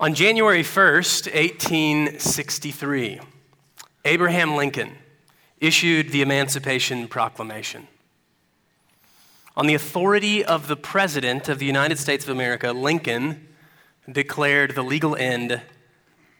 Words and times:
On 0.00 0.14
January 0.14 0.62
1st, 0.62 1.26
1863, 1.34 3.20
Abraham 4.06 4.56
Lincoln 4.56 4.96
issued 5.60 6.08
the 6.08 6.22
Emancipation 6.22 7.06
Proclamation. 7.06 7.86
On 9.58 9.66
the 9.66 9.74
authority 9.74 10.42
of 10.42 10.68
the 10.68 10.76
President 10.76 11.50
of 11.50 11.58
the 11.58 11.66
United 11.66 11.98
States 11.98 12.24
of 12.24 12.30
America, 12.30 12.72
Lincoln 12.72 13.46
declared 14.10 14.74
the 14.74 14.80
legal 14.82 15.14
end 15.16 15.60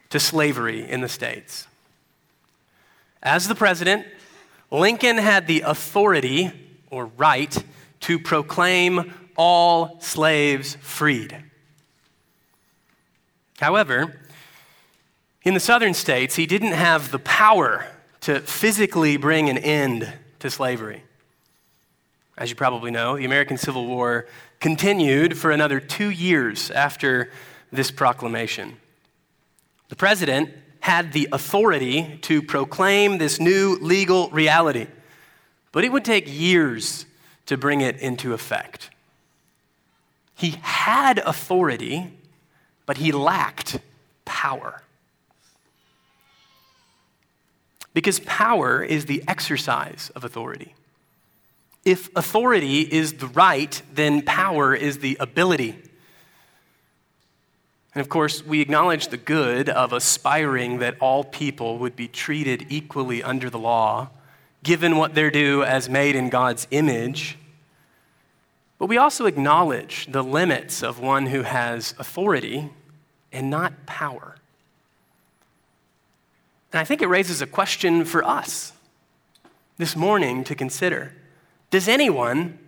to 0.08 0.18
slavery 0.18 0.88
in 0.88 1.02
the 1.02 1.08
States. 1.08 1.66
As 3.22 3.46
the 3.46 3.54
President, 3.54 4.06
Lincoln 4.70 5.18
had 5.18 5.46
the 5.46 5.61
authority 5.66 6.50
or 6.90 7.11
right 7.18 7.62
to 8.00 8.18
proclaim 8.18 9.12
all 9.36 10.00
slaves 10.00 10.79
freed. 10.80 11.50
However, 13.61 14.16
in 15.43 15.53
the 15.53 15.61
southern 15.61 15.93
states, 15.93 16.35
he 16.35 16.46
didn't 16.46 16.72
have 16.72 17.11
the 17.11 17.18
power 17.18 17.86
to 18.22 18.40
physically 18.40 19.18
bring 19.18 19.50
an 19.50 19.58
end 19.58 20.11
to 20.39 20.50
slavery. 20.50 21.02
As 22.38 22.49
you 22.49 22.57
probably 22.57 22.90
know, 22.90 23.18
the 23.18 23.26
American 23.26 23.58
Civil 23.58 23.86
War 23.86 24.26
continued 24.61 25.36
for 25.36 25.50
another 25.50 25.79
two 25.79 26.08
years 26.08 26.71
after 26.71 27.30
this 27.71 27.90
proclamation. 27.90 28.76
The 29.90 29.96
president 29.96 30.49
had 30.80 31.13
the 31.13 31.29
authority 31.30 32.19
to 32.22 32.41
proclaim 32.41 33.19
this 33.19 33.38
new 33.38 33.77
legal 33.83 34.30
reality, 34.30 34.86
but 35.70 35.84
it 35.84 35.92
would 35.92 36.06
take 36.06 36.24
years 36.27 37.05
to 37.44 37.58
bring 37.58 37.83
it 37.83 37.98
into 37.98 38.33
effect. 38.33 38.88
He 40.34 40.56
had 40.62 41.19
authority 41.19 42.14
but 42.91 42.98
he 42.98 43.12
lacked 43.12 43.78
power. 44.25 44.83
Because 47.94 48.19
power 48.19 48.83
is 48.83 49.06
the 49.06 49.22
exercise 49.28 50.10
of 50.16 50.24
authority. 50.24 50.74
If 51.84 52.08
authority 52.16 52.80
is 52.80 53.12
the 53.12 53.28
right, 53.28 53.80
then 53.94 54.22
power 54.22 54.74
is 54.74 54.98
the 54.98 55.16
ability. 55.20 55.78
And 57.94 58.00
of 58.00 58.08
course, 58.08 58.44
we 58.44 58.61
acknowledge 58.61 59.06
the 59.06 59.16
good 59.16 59.68
of 59.68 59.92
aspiring 59.92 60.80
that 60.80 60.96
all 60.98 61.22
people 61.22 61.78
would 61.78 61.94
be 61.94 62.08
treated 62.08 62.66
equally 62.70 63.22
under 63.22 63.48
the 63.48 63.58
law, 63.61 64.11
given 64.64 64.96
what 64.96 65.14
they're 65.14 65.30
due 65.30 65.62
as 65.62 65.88
made 65.88 66.16
in 66.16 66.28
God's 66.28 66.66
image. 66.72 67.38
But 68.80 68.86
we 68.86 68.98
also 68.98 69.27
acknowledge 69.27 70.08
the 70.11 70.24
limits 70.24 70.83
of 70.83 70.98
one 70.98 71.27
who 71.27 71.42
has 71.42 71.94
authority 71.96 72.70
and 73.33 73.50
not 73.50 73.86
power. 73.86 74.36
And 76.73 76.81
I 76.81 76.84
think 76.84 77.03
it 77.03 77.09
raises 77.09 77.42
a 77.42 77.47
question 77.47 78.05
for 78.05 78.25
us 78.25 78.73
this 79.78 79.97
morning 79.97 80.45
to 80.45 80.55
consider 80.55 81.12
Does 81.70 81.89
anyone 81.89 82.58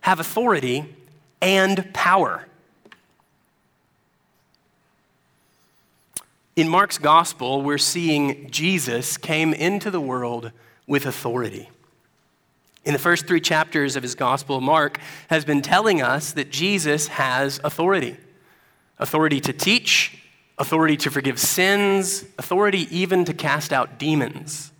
have 0.00 0.20
authority 0.20 0.94
and 1.40 1.92
power? 1.92 2.46
In 6.56 6.68
Mark's 6.68 6.98
gospel, 6.98 7.62
we're 7.62 7.78
seeing 7.78 8.50
Jesus 8.50 9.16
came 9.16 9.54
into 9.54 9.90
the 9.90 10.00
world 10.00 10.52
with 10.86 11.06
authority. 11.06 11.70
In 12.84 12.92
the 12.92 12.98
first 12.98 13.26
three 13.26 13.40
chapters 13.40 13.96
of 13.96 14.02
his 14.02 14.14
gospel, 14.14 14.60
Mark 14.60 14.98
has 15.28 15.44
been 15.44 15.62
telling 15.62 16.02
us 16.02 16.32
that 16.32 16.50
Jesus 16.50 17.08
has 17.08 17.60
authority 17.62 18.16
authority 19.00 19.40
to 19.40 19.52
teach, 19.52 20.22
authority 20.58 20.96
to 20.98 21.10
forgive 21.10 21.40
sins, 21.40 22.24
authority 22.38 22.86
even 22.96 23.24
to 23.24 23.34
cast 23.34 23.72
out 23.72 23.98
demons. 23.98 24.70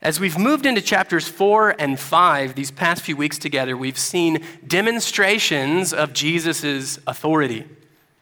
As 0.00 0.18
we've 0.18 0.38
moved 0.38 0.64
into 0.64 0.80
chapters 0.80 1.28
four 1.28 1.74
and 1.78 1.98
five, 1.98 2.54
these 2.54 2.70
past 2.70 3.02
few 3.02 3.16
weeks 3.16 3.36
together, 3.36 3.76
we've 3.76 3.98
seen 3.98 4.42
demonstrations 4.66 5.92
of 5.92 6.12
Jesus' 6.12 6.98
authority, 7.06 7.64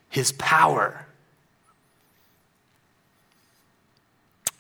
his 0.09 0.33
power. 0.33 1.07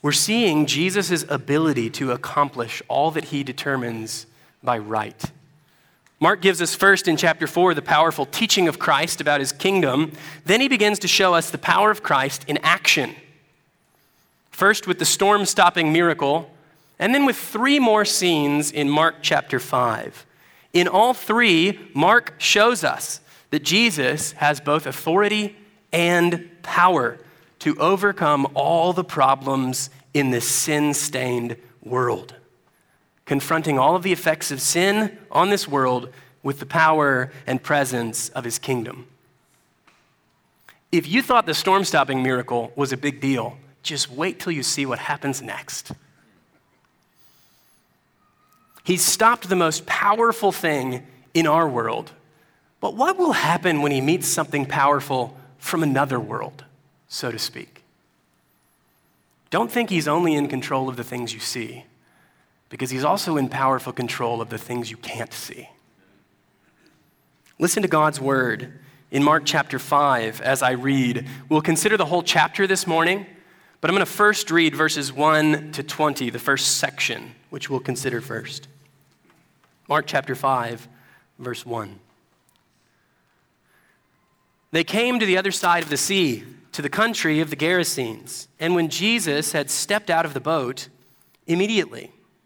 We're 0.02 0.12
seeing 0.12 0.66
Jesus' 0.66 1.24
ability 1.28 1.90
to 1.90 2.12
accomplish 2.12 2.82
all 2.86 3.10
that 3.12 3.24
he 3.24 3.42
determines 3.42 4.26
by 4.62 4.78
right. 4.78 5.20
Mark 6.18 6.40
gives 6.40 6.62
us 6.62 6.74
first 6.74 7.08
in 7.08 7.16
chapter 7.16 7.46
4 7.46 7.74
the 7.74 7.82
powerful 7.82 8.24
teaching 8.24 8.68
of 8.68 8.78
Christ 8.78 9.20
about 9.20 9.40
his 9.40 9.52
kingdom. 9.52 10.12
Then 10.46 10.62
he 10.62 10.68
begins 10.68 10.98
to 11.00 11.08
show 11.08 11.34
us 11.34 11.50
the 11.50 11.58
power 11.58 11.90
of 11.90 12.02
Christ 12.02 12.44
in 12.48 12.56
action. 12.58 13.14
First 14.50 14.86
with 14.86 14.98
the 14.98 15.04
storm 15.04 15.44
stopping 15.44 15.92
miracle, 15.92 16.50
and 16.98 17.14
then 17.14 17.26
with 17.26 17.36
three 17.36 17.78
more 17.78 18.06
scenes 18.06 18.72
in 18.72 18.88
Mark 18.88 19.16
chapter 19.20 19.60
5. 19.60 20.24
In 20.72 20.88
all 20.88 21.12
three, 21.12 21.78
Mark 21.92 22.34
shows 22.38 22.82
us 22.82 23.20
that 23.50 23.62
Jesus 23.62 24.32
has 24.32 24.58
both 24.60 24.86
authority 24.86 25.54
and 25.92 26.50
power 26.62 27.18
to 27.58 27.76
overcome 27.78 28.46
all 28.54 28.94
the 28.94 29.04
problems 29.04 29.90
in 30.14 30.30
this 30.30 30.48
sin 30.48 30.94
stained 30.94 31.56
world 31.82 32.34
confronting 33.26 33.78
all 33.78 33.96
of 33.96 34.02
the 34.02 34.12
effects 34.12 34.50
of 34.50 34.60
sin 34.60 35.18
on 35.30 35.50
this 35.50 35.68
world 35.68 36.08
with 36.42 36.60
the 36.60 36.66
power 36.66 37.30
and 37.46 37.62
presence 37.62 38.28
of 38.30 38.44
his 38.44 38.58
kingdom. 38.58 39.06
If 40.92 41.08
you 41.08 41.20
thought 41.20 41.44
the 41.44 41.54
storm 41.54 41.84
stopping 41.84 42.22
miracle 42.22 42.72
was 42.76 42.92
a 42.92 42.96
big 42.96 43.20
deal, 43.20 43.58
just 43.82 44.10
wait 44.10 44.38
till 44.38 44.52
you 44.52 44.62
see 44.62 44.86
what 44.86 45.00
happens 45.00 45.42
next. 45.42 45.92
He 48.84 48.96
stopped 48.96 49.48
the 49.48 49.56
most 49.56 49.84
powerful 49.84 50.52
thing 50.52 51.04
in 51.34 51.46
our 51.48 51.68
world. 51.68 52.12
But 52.80 52.94
what 52.94 53.18
will 53.18 53.32
happen 53.32 53.82
when 53.82 53.90
he 53.90 54.00
meets 54.00 54.28
something 54.28 54.64
powerful 54.64 55.36
from 55.58 55.82
another 55.82 56.20
world, 56.20 56.64
so 57.08 57.32
to 57.32 57.38
speak? 57.38 57.82
Don't 59.50 59.72
think 59.72 59.90
he's 59.90 60.06
only 60.06 60.34
in 60.34 60.46
control 60.46 60.88
of 60.88 60.96
the 60.96 61.02
things 61.02 61.34
you 61.34 61.40
see 61.40 61.84
because 62.68 62.90
he's 62.90 63.04
also 63.04 63.36
in 63.36 63.48
powerful 63.48 63.92
control 63.92 64.40
of 64.40 64.50
the 64.50 64.58
things 64.58 64.90
you 64.90 64.96
can't 64.96 65.32
see. 65.32 65.68
Listen 67.58 67.82
to 67.82 67.88
God's 67.88 68.20
word 68.20 68.72
in 69.10 69.22
Mark 69.22 69.44
chapter 69.46 69.78
5 69.78 70.40
as 70.40 70.62
I 70.62 70.72
read. 70.72 71.26
We'll 71.48 71.62
consider 71.62 71.96
the 71.96 72.04
whole 72.04 72.22
chapter 72.22 72.66
this 72.66 72.86
morning, 72.86 73.24
but 73.80 73.90
I'm 73.90 73.94
going 73.94 74.04
to 74.04 74.12
first 74.12 74.50
read 74.50 74.74
verses 74.74 75.12
1 75.12 75.72
to 75.72 75.82
20, 75.82 76.30
the 76.30 76.38
first 76.38 76.78
section, 76.78 77.32
which 77.50 77.70
we'll 77.70 77.80
consider 77.80 78.20
first. 78.20 78.68
Mark 79.88 80.06
chapter 80.06 80.34
5, 80.34 80.88
verse 81.38 81.64
1. 81.64 82.00
They 84.72 84.84
came 84.84 85.20
to 85.20 85.26
the 85.26 85.38
other 85.38 85.52
side 85.52 85.84
of 85.84 85.88
the 85.88 85.96
sea, 85.96 86.44
to 86.72 86.82
the 86.82 86.90
country 86.90 87.40
of 87.40 87.48
the 87.48 87.56
Gerasenes. 87.56 88.48
And 88.58 88.74
when 88.74 88.88
Jesus 88.88 89.52
had 89.52 89.70
stepped 89.70 90.10
out 90.10 90.26
of 90.26 90.34
the 90.34 90.40
boat, 90.40 90.88
immediately 91.46 92.12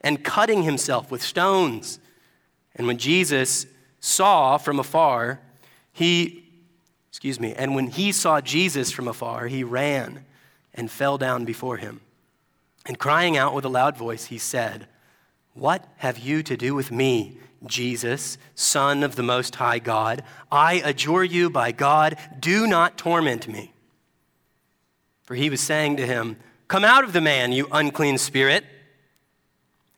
and 0.00 0.24
cutting 0.24 0.62
himself 0.62 1.10
with 1.10 1.22
stones. 1.22 1.98
And 2.74 2.86
when 2.86 2.98
Jesus 2.98 3.66
saw 4.00 4.56
from 4.56 4.78
afar, 4.78 5.40
he, 5.92 6.44
excuse 7.10 7.38
me, 7.38 7.54
and 7.54 7.74
when 7.74 7.88
he 7.88 8.12
saw 8.12 8.40
Jesus 8.40 8.90
from 8.90 9.08
afar, 9.08 9.46
he 9.46 9.64
ran 9.64 10.24
and 10.74 10.90
fell 10.90 11.18
down 11.18 11.44
before 11.44 11.76
him. 11.76 12.00
And 12.86 12.98
crying 12.98 13.36
out 13.36 13.54
with 13.54 13.64
a 13.64 13.68
loud 13.68 13.96
voice, 13.96 14.26
he 14.26 14.38
said, 14.38 14.86
What 15.54 15.86
have 15.98 16.18
you 16.18 16.42
to 16.44 16.56
do 16.56 16.74
with 16.74 16.90
me, 16.90 17.38
Jesus, 17.66 18.38
Son 18.54 19.02
of 19.02 19.16
the 19.16 19.22
Most 19.22 19.56
High 19.56 19.78
God? 19.78 20.22
I 20.50 20.74
adjure 20.84 21.24
you 21.24 21.50
by 21.50 21.72
God, 21.72 22.16
do 22.38 22.66
not 22.66 22.96
torment 22.96 23.46
me. 23.46 23.72
For 25.22 25.34
he 25.34 25.50
was 25.50 25.60
saying 25.60 25.98
to 25.98 26.06
him, 26.06 26.36
Come 26.68 26.84
out 26.84 27.04
of 27.04 27.12
the 27.12 27.20
man, 27.20 27.52
you 27.52 27.68
unclean 27.70 28.16
spirit. 28.16 28.64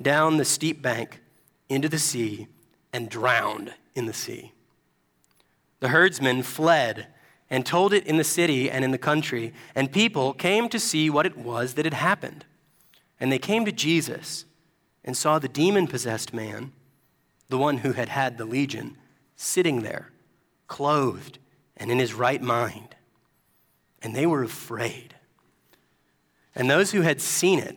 down 0.00 0.36
the 0.36 0.44
steep 0.44 0.80
bank 0.80 1.20
into 1.68 1.88
the 1.88 1.98
sea 1.98 2.48
and 2.92 3.08
drowned 3.08 3.74
in 3.94 4.06
the 4.06 4.12
sea. 4.12 4.52
The 5.80 5.88
herdsmen 5.88 6.42
fled 6.42 7.08
and 7.50 7.64
told 7.64 7.92
it 7.92 8.06
in 8.06 8.16
the 8.16 8.24
city 8.24 8.70
and 8.70 8.84
in 8.84 8.90
the 8.90 8.98
country, 8.98 9.52
and 9.74 9.90
people 9.90 10.32
came 10.32 10.68
to 10.68 10.78
see 10.78 11.08
what 11.08 11.26
it 11.26 11.36
was 11.36 11.74
that 11.74 11.84
had 11.84 11.94
happened. 11.94 12.44
And 13.20 13.32
they 13.32 13.38
came 13.38 13.64
to 13.64 13.72
Jesus 13.72 14.44
and 15.04 15.16
saw 15.16 15.38
the 15.38 15.48
demon 15.48 15.86
possessed 15.86 16.34
man, 16.34 16.72
the 17.48 17.58
one 17.58 17.78
who 17.78 17.92
had 17.92 18.10
had 18.10 18.36
the 18.36 18.44
legion, 18.44 18.96
sitting 19.36 19.82
there, 19.82 20.10
clothed 20.66 21.38
and 21.76 21.90
in 21.90 21.98
his 21.98 22.12
right 22.12 22.42
mind. 22.42 22.94
And 24.02 24.14
they 24.14 24.26
were 24.26 24.42
afraid. 24.42 25.14
And 26.54 26.68
those 26.68 26.92
who 26.92 27.02
had 27.02 27.20
seen 27.20 27.58
it 27.58 27.76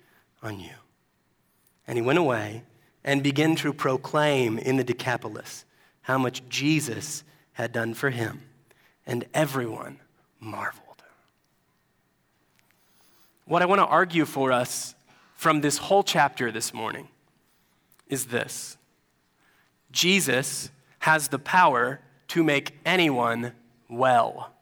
on 0.41 0.59
you. 0.59 0.73
And 1.87 1.97
he 1.97 2.01
went 2.01 2.19
away 2.19 2.63
and 3.03 3.23
began 3.23 3.55
to 3.57 3.73
proclaim 3.73 4.57
in 4.57 4.77
the 4.77 4.83
Decapolis 4.83 5.65
how 6.01 6.17
much 6.17 6.47
Jesus 6.49 7.23
had 7.53 7.71
done 7.71 7.93
for 7.93 8.09
him. 8.09 8.41
And 9.05 9.25
everyone 9.33 9.99
marveled. 10.39 11.03
What 13.45 13.61
I 13.61 13.65
want 13.65 13.79
to 13.79 13.85
argue 13.85 14.25
for 14.25 14.51
us 14.51 14.95
from 15.35 15.61
this 15.61 15.77
whole 15.77 16.03
chapter 16.03 16.51
this 16.51 16.73
morning 16.73 17.07
is 18.07 18.25
this 18.25 18.77
Jesus 19.91 20.69
has 20.99 21.27
the 21.29 21.39
power 21.39 21.99
to 22.29 22.43
make 22.43 22.77
anyone 22.85 23.53
well. 23.89 24.53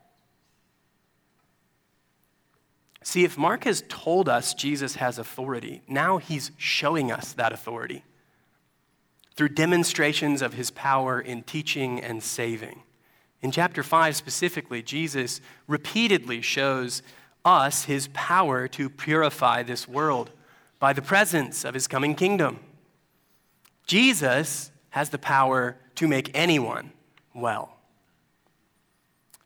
See, 3.10 3.24
if 3.24 3.40
Mark 3.40 3.64
has 3.64 3.84
told 3.90 4.30
us 4.30 4.54
Jesus 4.54 4.98
has 4.98 5.18
authority, 5.18 5.82
now 5.88 6.20
he's 6.20 6.52
showing 6.58 7.12
us 7.12 7.34
that 7.34 7.52
authority 7.52 8.04
through 9.36 9.50
demonstrations 9.50 10.44
of 10.44 10.54
his 10.54 10.70
power 10.70 11.20
in 11.20 11.42
teaching 11.42 12.00
and 12.00 12.22
saving. 12.22 12.84
In 13.42 13.50
chapter 13.50 13.82
5 13.82 14.16
specifically, 14.16 14.84
Jesus 14.84 15.42
repeatedly 15.66 16.44
shows 16.44 17.02
us 17.44 17.86
his 17.86 18.10
power 18.14 18.68
to 18.68 18.92
purify 18.92 19.64
this 19.64 19.88
world 19.88 20.30
by 20.78 20.94
the 20.94 21.02
presence 21.02 21.66
of 21.66 21.74
his 21.74 21.88
coming 21.88 22.14
kingdom. 22.14 22.60
Jesus 23.88 24.70
has 24.92 25.10
the 25.10 25.18
power 25.18 25.78
to 25.96 26.08
make 26.08 26.30
anyone 26.36 26.92
well. 27.34 27.76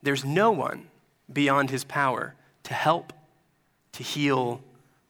There's 0.01 0.25
no 0.25 0.51
one 0.51 0.89
beyond 1.31 1.69
his 1.69 1.85
power 1.85 2.35
to 2.63 2.73
help, 2.73 3.13
to 3.93 4.03
heal, 4.03 4.61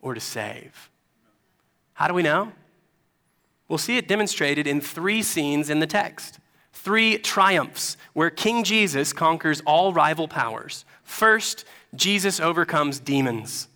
or 0.02 0.14
to 0.14 0.20
save. 0.20 0.90
How 1.94 2.08
do 2.08 2.14
we 2.14 2.24
know? 2.24 2.52
We'll 3.68 3.78
see 3.78 3.98
it 3.98 4.08
demonstrated 4.08 4.68
in 4.68 4.82
three 4.82 5.24
scenes 5.24 5.70
in 5.70 5.80
the 5.80 5.88
text 5.88 6.40
three 6.74 7.18
triumphs 7.18 7.96
where 8.14 8.30
King 8.30 8.64
Jesus 8.64 9.14
conquers 9.14 9.62
all 9.62 9.94
rival 9.94 10.28
powers. 10.28 10.86
First, 11.04 11.66
Jesus 11.96 12.40
overcomes 12.40 13.00
demons 13.00 13.68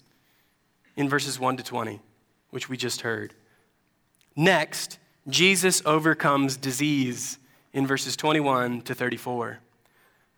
in 0.96 1.08
verses 1.08 1.40
1 1.40 1.58
to 1.58 1.64
20, 1.64 2.02
which 2.50 2.68
we 2.68 2.76
just 2.76 3.02
heard. 3.02 3.34
Next, 4.36 4.98
Jesus 5.30 5.82
overcomes 5.86 6.58
disease 6.58 7.38
in 7.72 7.86
verses 7.86 8.16
21 8.18 8.82
to 8.82 8.96
34. 8.96 9.60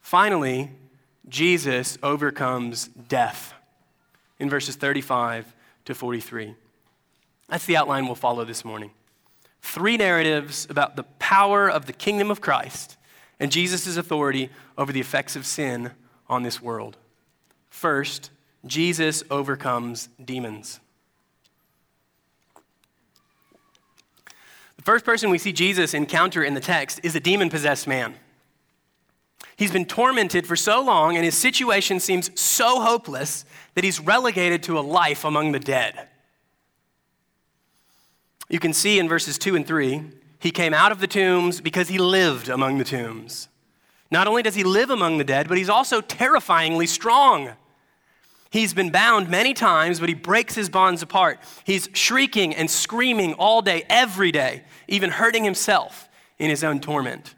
Finally, 0.02 0.72
Jesus 1.28 1.98
overcomes 2.04 2.88
death 2.88 3.54
in 4.40 4.50
verses 4.50 4.76
35 4.76 5.54
to 5.86 5.94
43. 5.94 6.56
That's 7.50 7.66
the 7.66 7.78
outline 7.78 8.06
we'll 8.06 8.16
follow 8.16 8.46
this 8.46 8.64
morning 8.64 8.92
three 9.62 9.98
narratives 9.98 10.68
about 10.70 10.96
the 10.96 11.04
power 11.04 11.70
of 11.70 11.86
the 11.86 11.94
kingdom 11.94 12.32
of 12.32 12.42
Christ 12.42 12.98
and 13.40 13.52
Jesus' 13.52 13.98
authority 13.98 14.50
over 14.78 14.92
the 14.92 15.00
effects 15.00 15.36
of 15.36 15.46
sin 15.46 15.92
on 16.28 16.44
this 16.44 16.62
world. 16.62 16.98
First, 17.70 18.32
Jesus 18.66 19.24
overcomes 19.30 20.10
demons. 20.24 20.80
The 24.78 24.84
first 24.84 25.06
person 25.06 25.30
we 25.30 25.38
see 25.38 25.52
Jesus 25.52 25.94
encounter 25.94 26.44
in 26.44 26.54
the 26.54 26.60
text 26.60 27.00
is 27.04 27.16
a 27.16 27.20
demon 27.20 27.50
possessed 27.50 27.88
man. 27.88 28.16
He's 29.60 29.74
been 29.74 29.84
tormented 29.84 30.48
for 30.48 30.56
so 30.56 30.82
long, 30.82 31.18
and 31.18 31.26
his 31.26 31.38
situation 31.38 32.00
seems 32.00 32.32
so 32.40 32.80
hopeless 32.80 33.44
that 33.74 33.84
he's 33.84 34.00
relegated 34.00 34.64
to 34.64 34.80
a 34.80 34.82
life 34.82 35.26
among 35.26 35.52
the 35.52 35.60
dead. 35.60 36.08
You 38.48 38.60
can 38.60 38.72
see 38.72 39.00
in 39.00 39.10
verses 39.10 39.38
2 39.38 39.58
and 39.58 39.68
3, 39.68 40.02
he 40.40 40.52
came 40.52 40.74
out 40.74 40.94
of 40.94 41.02
the 41.02 41.08
tombs 41.08 41.60
because 41.60 41.90
he 41.90 41.98
lived 41.98 42.48
among 42.48 42.78
the 42.78 42.86
tombs. 42.86 43.50
Not 44.10 44.30
only 44.30 44.44
does 44.44 44.56
he 44.56 44.64
live 44.64 44.92
among 44.92 45.18
the 45.18 45.26
dead, 45.26 45.50
but 45.50 45.58
he's 45.58 45.68
also 45.68 46.00
terrifyingly 46.00 46.88
strong. 46.88 47.50
He's 48.52 48.74
been 48.74 48.92
bound 48.92 49.28
many 49.28 49.54
times, 49.54 50.00
but 50.00 50.08
he 50.08 50.16
breaks 50.16 50.56
his 50.56 50.70
bonds 50.70 51.02
apart. 51.02 51.38
He's 51.66 51.90
shrieking 51.92 52.56
and 52.56 52.72
screaming 52.72 53.34
all 53.34 53.62
day, 53.62 53.84
every 53.90 54.32
day, 54.32 54.64
even 54.88 55.10
hurting 55.10 55.44
himself 55.44 56.08
in 56.38 56.50
his 56.50 56.64
own 56.64 56.80
torment. 56.80 57.36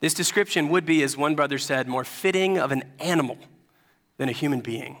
This 0.00 0.14
description 0.14 0.68
would 0.68 0.84
be, 0.84 1.02
as 1.02 1.16
one 1.16 1.34
brother 1.34 1.58
said, 1.58 1.88
more 1.88 2.04
fitting 2.04 2.58
of 2.58 2.70
an 2.72 2.84
animal 2.98 3.38
than 4.18 4.28
a 4.28 4.32
human 4.32 4.60
being. 4.60 4.98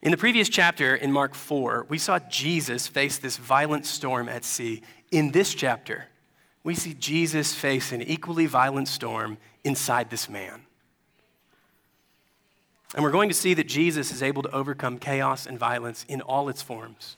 In 0.00 0.12
the 0.12 0.16
previous 0.16 0.48
chapter, 0.48 0.94
in 0.94 1.10
Mark 1.10 1.34
4, 1.34 1.86
we 1.88 1.98
saw 1.98 2.18
Jesus 2.18 2.86
face 2.86 3.18
this 3.18 3.36
violent 3.36 3.84
storm 3.84 4.28
at 4.28 4.44
sea. 4.44 4.82
In 5.10 5.32
this 5.32 5.54
chapter, 5.54 6.06
we 6.62 6.74
see 6.74 6.94
Jesus 6.94 7.54
face 7.54 7.92
an 7.92 8.02
equally 8.02 8.46
violent 8.46 8.88
storm 8.88 9.38
inside 9.64 10.10
this 10.10 10.28
man. 10.28 10.62
And 12.94 13.04
we're 13.04 13.10
going 13.10 13.28
to 13.28 13.34
see 13.34 13.54
that 13.54 13.68
Jesus 13.68 14.12
is 14.12 14.22
able 14.22 14.42
to 14.42 14.50
overcome 14.50 14.98
chaos 14.98 15.46
and 15.46 15.58
violence 15.58 16.06
in 16.08 16.20
all 16.22 16.48
its 16.48 16.62
forms. 16.62 17.17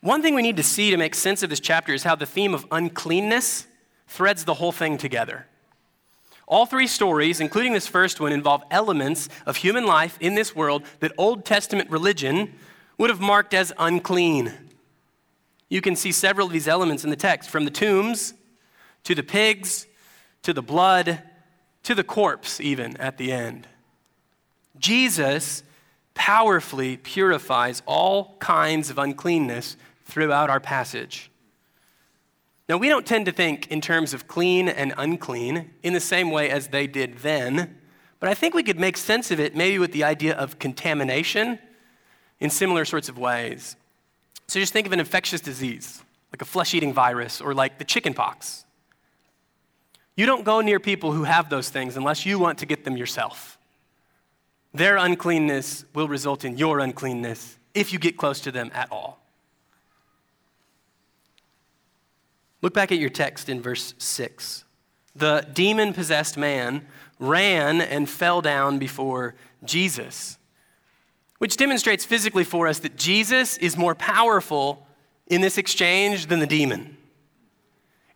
One 0.00 0.22
thing 0.22 0.34
we 0.34 0.42
need 0.42 0.56
to 0.56 0.62
see 0.62 0.90
to 0.90 0.96
make 0.96 1.14
sense 1.14 1.42
of 1.42 1.50
this 1.50 1.60
chapter 1.60 1.92
is 1.92 2.04
how 2.04 2.14
the 2.14 2.26
theme 2.26 2.54
of 2.54 2.66
uncleanness 2.70 3.66
threads 4.06 4.44
the 4.44 4.54
whole 4.54 4.72
thing 4.72 4.98
together. 4.98 5.46
All 6.46 6.66
three 6.66 6.86
stories, 6.86 7.40
including 7.40 7.74
this 7.74 7.86
first 7.86 8.20
one, 8.20 8.32
involve 8.32 8.62
elements 8.70 9.28
of 9.44 9.56
human 9.56 9.84
life 9.86 10.16
in 10.20 10.34
this 10.34 10.56
world 10.56 10.82
that 11.00 11.12
Old 11.18 11.44
Testament 11.44 11.90
religion 11.90 12.54
would 12.96 13.10
have 13.10 13.20
marked 13.20 13.52
as 13.52 13.72
unclean. 13.78 14.52
You 15.68 15.80
can 15.80 15.94
see 15.94 16.10
several 16.10 16.46
of 16.46 16.52
these 16.52 16.66
elements 16.66 17.04
in 17.04 17.10
the 17.10 17.16
text, 17.16 17.50
from 17.50 17.64
the 17.64 17.70
tombs 17.70 18.32
to 19.04 19.14
the 19.14 19.22
pigs 19.22 19.86
to 20.42 20.52
the 20.52 20.62
blood 20.62 21.22
to 21.82 21.94
the 21.94 22.04
corpse, 22.04 22.60
even 22.60 22.96
at 22.98 23.18
the 23.18 23.32
end. 23.32 23.66
Jesus 24.78 25.62
powerfully 26.18 26.96
purifies 26.96 27.80
all 27.86 28.36
kinds 28.40 28.90
of 28.90 28.98
uncleanness 28.98 29.76
throughout 30.04 30.50
our 30.50 30.60
passage. 30.60 31.30
Now, 32.68 32.76
we 32.76 32.88
don't 32.88 33.06
tend 33.06 33.24
to 33.26 33.32
think 33.32 33.68
in 33.68 33.80
terms 33.80 34.12
of 34.12 34.26
clean 34.26 34.68
and 34.68 34.92
unclean 34.98 35.70
in 35.82 35.94
the 35.94 36.00
same 36.00 36.30
way 36.30 36.50
as 36.50 36.68
they 36.68 36.86
did 36.86 37.18
then, 37.18 37.78
but 38.20 38.28
I 38.28 38.34
think 38.34 38.52
we 38.52 38.64
could 38.64 38.78
make 38.78 38.96
sense 38.96 39.30
of 39.30 39.38
it 39.38 39.54
maybe 39.54 39.78
with 39.78 39.92
the 39.92 40.04
idea 40.04 40.34
of 40.34 40.58
contamination 40.58 41.58
in 42.40 42.50
similar 42.50 42.84
sorts 42.84 43.08
of 43.08 43.16
ways. 43.16 43.76
So 44.48 44.58
just 44.58 44.72
think 44.72 44.86
of 44.86 44.92
an 44.92 45.00
infectious 45.00 45.40
disease, 45.40 46.02
like 46.32 46.42
a 46.42 46.46
flesh 46.46 46.74
eating 46.74 46.92
virus 46.92 47.40
or 47.40 47.54
like 47.54 47.78
the 47.78 47.84
chicken 47.84 48.12
pox. 48.12 48.64
You 50.16 50.26
don't 50.26 50.44
go 50.44 50.60
near 50.60 50.80
people 50.80 51.12
who 51.12 51.22
have 51.22 51.48
those 51.48 51.70
things 51.70 51.96
unless 51.96 52.26
you 52.26 52.38
want 52.38 52.58
to 52.58 52.66
get 52.66 52.84
them 52.84 52.96
yourself. 52.96 53.57
Their 54.78 54.96
uncleanness 54.96 55.84
will 55.92 56.06
result 56.06 56.44
in 56.44 56.56
your 56.56 56.78
uncleanness 56.78 57.58
if 57.74 57.92
you 57.92 57.98
get 57.98 58.16
close 58.16 58.38
to 58.42 58.52
them 58.52 58.70
at 58.72 58.92
all. 58.92 59.18
Look 62.62 62.74
back 62.74 62.92
at 62.92 62.98
your 62.98 63.10
text 63.10 63.48
in 63.48 63.60
verse 63.60 63.94
6. 63.98 64.62
The 65.16 65.44
demon 65.52 65.92
possessed 65.94 66.36
man 66.36 66.86
ran 67.18 67.80
and 67.80 68.08
fell 68.08 68.40
down 68.40 68.78
before 68.78 69.34
Jesus, 69.64 70.38
which 71.38 71.56
demonstrates 71.56 72.04
physically 72.04 72.44
for 72.44 72.68
us 72.68 72.78
that 72.78 72.94
Jesus 72.94 73.56
is 73.56 73.76
more 73.76 73.96
powerful 73.96 74.86
in 75.26 75.40
this 75.40 75.58
exchange 75.58 76.26
than 76.26 76.38
the 76.38 76.46
demon. 76.46 76.97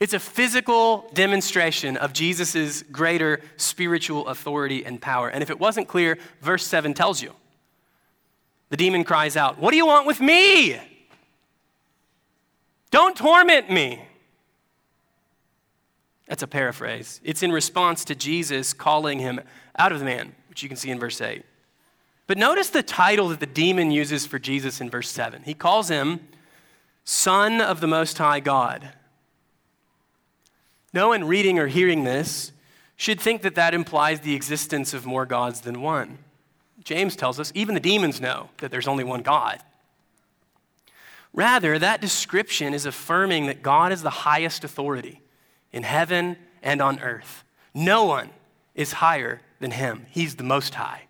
It's 0.03 0.15
a 0.15 0.19
physical 0.19 1.09
demonstration 1.15 1.97
of 1.97 2.13
Jesus' 2.13 2.83
greater 2.83 3.41
spiritual 3.57 4.27
authority 4.27 4.85
and 4.85 5.01
power. 5.01 5.29
And 5.29 5.45
if 5.45 5.49
it 5.49 5.61
wasn't 5.61 5.87
clear, 5.87 6.19
verse 6.41 6.67
7 6.67 6.93
tells 6.93 7.23
you. 7.23 7.33
The 8.71 8.77
demon 8.77 9.05
cries 9.05 9.37
out, 9.37 9.61
What 9.61 9.71
do 9.71 9.77
you 9.77 9.87
want 9.87 10.09
with 10.09 10.21
me? 10.21 10.77
Don't 12.91 13.17
torment 13.17 13.71
me. 13.71 14.05
That's 16.27 16.43
a 16.43 16.49
paraphrase. 16.49 17.21
It's 17.23 17.45
in 17.45 17.53
response 17.53 18.05
to 18.07 18.17
Jesus 18.17 18.73
calling 18.73 19.21
him 19.21 19.39
out 19.79 19.93
of 19.93 20.01
the 20.01 20.05
man, 20.05 20.35
which 20.49 20.65
you 20.65 20.69
can 20.69 20.77
see 20.77 20.91
in 20.91 20.99
verse 20.99 21.21
8. 21.21 21.45
But 22.27 22.39
notice 22.39 22.71
the 22.71 22.83
title 22.83 23.29
that 23.29 23.39
the 23.39 23.47
demon 23.47 23.93
uses 23.93 24.27
for 24.27 24.41
Jesus 24.41 24.81
in 24.81 24.91
verse 24.91 25.11
7. 25.11 25.45
He 25.45 25.55
calls 25.55 25.91
him 25.91 26.27
Son 27.05 27.61
of 27.61 27.79
the 27.79 27.87
Most 27.87 28.19
High 28.19 28.41
God. 28.41 28.95
No 30.93 31.09
one 31.09 31.25
reading 31.25 31.59
or 31.59 31.67
hearing 31.67 32.05
this 32.05 32.53
should 32.97 33.21
think 33.21 33.43
that 33.43 33.55
that 33.55 33.75
implies 33.75 34.21
the 34.21 34.35
existence 34.35 34.95
of 34.95 35.07
more 35.07 35.27
gods 35.27 35.63
than 35.63 35.81
one. 35.81 36.19
James 36.85 37.17
tells 37.17 37.41
us 37.41 37.53
even 37.55 37.75
the 37.75 37.81
demons 37.81 38.21
know 38.21 38.51
that 38.59 38.71
there's 38.71 38.89
only 38.89 39.05
one 39.05 39.23
God. 39.23 39.63
Rather, 41.33 41.79
that 41.79 42.01
description 42.01 42.75
is 42.75 42.85
affirming 42.85 43.47
that 43.47 43.63
God 43.63 43.93
is 43.93 44.03
the 44.03 44.11
highest 44.11 44.65
authority 44.65 45.21
in 45.73 45.83
heaven 45.83 46.37
and 46.63 46.83
on 46.83 47.01
earth. 47.01 47.45
No 47.73 48.05
one 48.05 48.31
is 48.75 48.93
higher 48.93 49.41
than 49.61 49.71
him, 49.71 50.07
he's 50.11 50.37
the 50.37 50.45
most 50.45 50.75
high. 50.75 51.03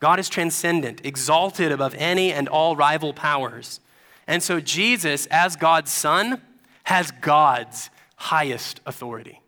God 0.00 0.20
is 0.20 0.28
transcendent, 0.28 1.00
exalted 1.04 1.72
above 1.72 1.94
any 1.98 2.32
and 2.32 2.48
all 2.48 2.76
rival 2.76 3.12
powers. 3.12 3.80
And 4.26 4.42
so 4.42 4.60
Jesus, 4.60 5.26
as 5.26 5.56
God's 5.56 5.90
Son, 5.90 6.40
has 6.84 7.10
God's 7.10 7.90
highest 8.18 8.80
authority. 8.84 9.40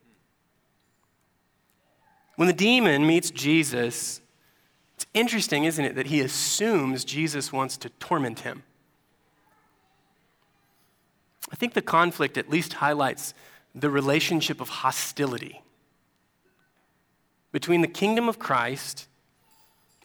When 2.36 2.46
the 2.46 2.54
demon 2.54 3.06
meets 3.06 3.30
Jesus, 3.30 4.22
it's 4.94 5.06
interesting, 5.12 5.64
isn't 5.64 5.84
it, 5.84 5.96
that 5.96 6.06
he 6.06 6.20
assumes 6.20 7.04
Jesus 7.04 7.52
wants 7.52 7.76
to 7.78 7.90
torment 7.90 8.40
him. 8.40 8.62
I 11.52 11.56
think 11.56 11.74
the 11.74 11.82
conflict 11.82 12.38
at 12.38 12.48
least 12.48 12.74
highlights 12.74 13.34
the 13.74 13.90
relationship 13.90 14.60
of 14.60 14.68
hostility 14.68 15.62
between 17.52 17.80
the 17.80 17.88
kingdom 17.88 18.28
of 18.28 18.38
Christ 18.38 19.08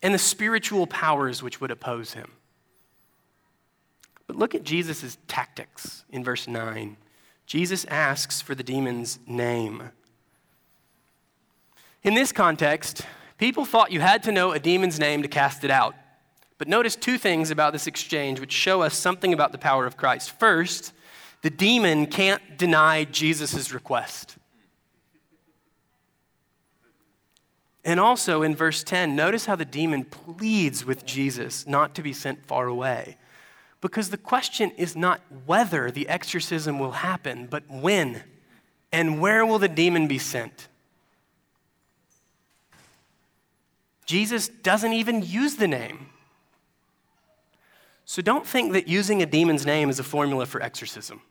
and 0.01 0.13
the 0.13 0.19
spiritual 0.19 0.87
powers 0.87 1.43
which 1.43 1.61
would 1.61 1.71
oppose 1.71 2.13
him. 2.13 2.31
But 4.27 4.37
look 4.37 4.55
at 4.55 4.63
Jesus' 4.63 5.17
tactics 5.27 6.03
in 6.09 6.23
verse 6.23 6.47
9. 6.47 6.97
Jesus 7.45 7.85
asks 7.85 8.41
for 8.41 8.55
the 8.55 8.63
demon's 8.63 9.19
name. 9.27 9.91
In 12.03 12.13
this 12.13 12.31
context, 12.31 13.01
people 13.37 13.65
thought 13.65 13.91
you 13.91 13.99
had 13.99 14.23
to 14.23 14.31
know 14.31 14.51
a 14.51 14.59
demon's 14.59 14.99
name 14.99 15.21
to 15.21 15.27
cast 15.27 15.63
it 15.63 15.71
out. 15.71 15.95
But 16.57 16.67
notice 16.67 16.95
two 16.95 17.17
things 17.17 17.51
about 17.51 17.73
this 17.73 17.87
exchange 17.87 18.39
which 18.39 18.51
show 18.51 18.81
us 18.81 18.95
something 18.95 19.33
about 19.33 19.51
the 19.51 19.57
power 19.57 19.85
of 19.85 19.97
Christ. 19.97 20.37
First, 20.39 20.93
the 21.41 21.49
demon 21.49 22.07
can't 22.07 22.57
deny 22.57 23.03
Jesus' 23.03 23.71
request. 23.73 24.37
And 27.83 27.99
also 27.99 28.41
in 28.41 28.55
verse 28.55 28.83
10, 28.83 29.15
notice 29.15 29.45
how 29.45 29.55
the 29.55 29.65
demon 29.65 30.05
pleads 30.05 30.83
with 30.83 31.05
Jesus 31.05 31.67
not 31.67 31.93
to 31.95 32.01
be 32.01 32.13
sent 32.13 32.45
far 32.45 32.65
away. 32.65 33.17
Because 33.81 34.09
the 34.09 34.17
question 34.17 34.71
is 34.77 34.95
not 34.95 35.21
whether 35.45 35.91
the 35.91 36.07
exorcism 36.07 36.79
will 36.79 36.91
happen, 36.91 37.47
but 37.47 37.63
when 37.69 38.23
and 38.91 39.19
where 39.19 39.45
will 39.45 39.59
the 39.59 39.67
demon 39.67 40.07
be 40.07 40.17
sent? 40.17 40.67
Jesus 44.05 44.47
doesn't 44.47 44.93
even 44.93 45.21
use 45.21 45.55
the 45.55 45.67
name. 45.67 46.07
So 48.05 48.21
don't 48.21 48.45
think 48.45 48.73
that 48.73 48.87
using 48.87 49.21
a 49.21 49.25
demon's 49.25 49.65
name 49.65 49.89
is 49.89 49.99
a 49.99 50.03
formula 50.03 50.45
for 50.45 50.61
exorcism. 50.61 51.21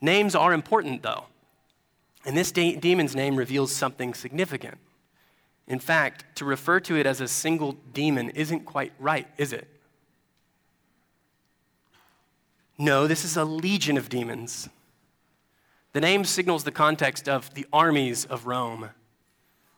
Names 0.00 0.34
are 0.34 0.52
important, 0.52 1.02
though. 1.02 1.24
And 2.26 2.36
this 2.36 2.52
de- 2.52 2.76
demon's 2.76 3.14
name 3.14 3.36
reveals 3.36 3.72
something 3.72 4.14
significant. 4.14 4.78
In 5.66 5.78
fact, 5.78 6.24
to 6.36 6.44
refer 6.44 6.80
to 6.80 6.96
it 6.96 7.06
as 7.06 7.20
a 7.20 7.28
single 7.28 7.72
demon 7.92 8.30
isn't 8.30 8.64
quite 8.64 8.92
right, 8.98 9.28
is 9.38 9.52
it? 9.52 9.68
No, 12.78 13.08
this 13.08 13.24
is 13.24 13.36
a 13.36 13.44
legion 13.44 13.96
of 13.96 14.08
demons. 14.08 14.68
The 15.92 16.00
name 16.00 16.24
signals 16.24 16.62
the 16.64 16.70
context 16.70 17.28
of 17.28 17.52
the 17.54 17.66
armies 17.72 18.24
of 18.24 18.46
Rome. 18.46 18.90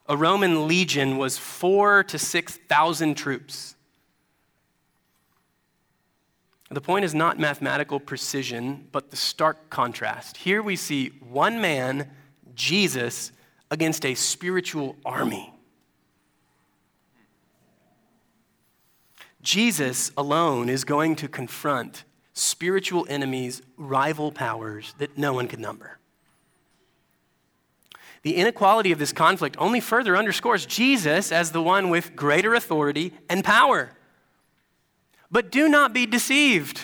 A 0.06 0.16
Roman 0.16 0.68
legion 0.68 1.16
was 1.16 1.38
four 1.38 2.04
to 2.04 2.18
6,000 2.18 3.14
troops. 3.14 3.74
The 6.68 6.80
point 6.80 7.04
is 7.04 7.14
not 7.14 7.38
mathematical 7.38 7.98
precision, 7.98 8.86
but 8.92 9.10
the 9.10 9.16
stark 9.16 9.70
contrast. 9.70 10.36
Here 10.36 10.62
we 10.62 10.76
see 10.76 11.08
one 11.20 11.60
man, 11.60 12.10
Jesus, 12.54 13.32
against 13.70 14.04
a 14.04 14.14
spiritual 14.14 14.96
army. 15.04 15.52
Jesus 19.42 20.12
alone 20.16 20.68
is 20.68 20.84
going 20.84 21.16
to 21.16 21.28
confront 21.28 22.04
spiritual 22.32 23.06
enemies, 23.08 23.62
rival 23.76 24.32
powers 24.32 24.94
that 24.98 25.18
no 25.18 25.32
one 25.32 25.48
could 25.48 25.60
number. 25.60 25.98
The 28.22 28.36
inequality 28.36 28.92
of 28.92 28.98
this 28.98 29.12
conflict 29.12 29.56
only 29.58 29.80
further 29.80 30.16
underscores 30.16 30.66
Jesus 30.66 31.32
as 31.32 31.52
the 31.52 31.62
one 31.62 31.88
with 31.88 32.14
greater 32.14 32.54
authority 32.54 33.12
and 33.28 33.42
power. 33.42 33.92
But 35.30 35.50
do 35.50 35.68
not 35.68 35.94
be 35.94 36.06
deceived. 36.06 36.82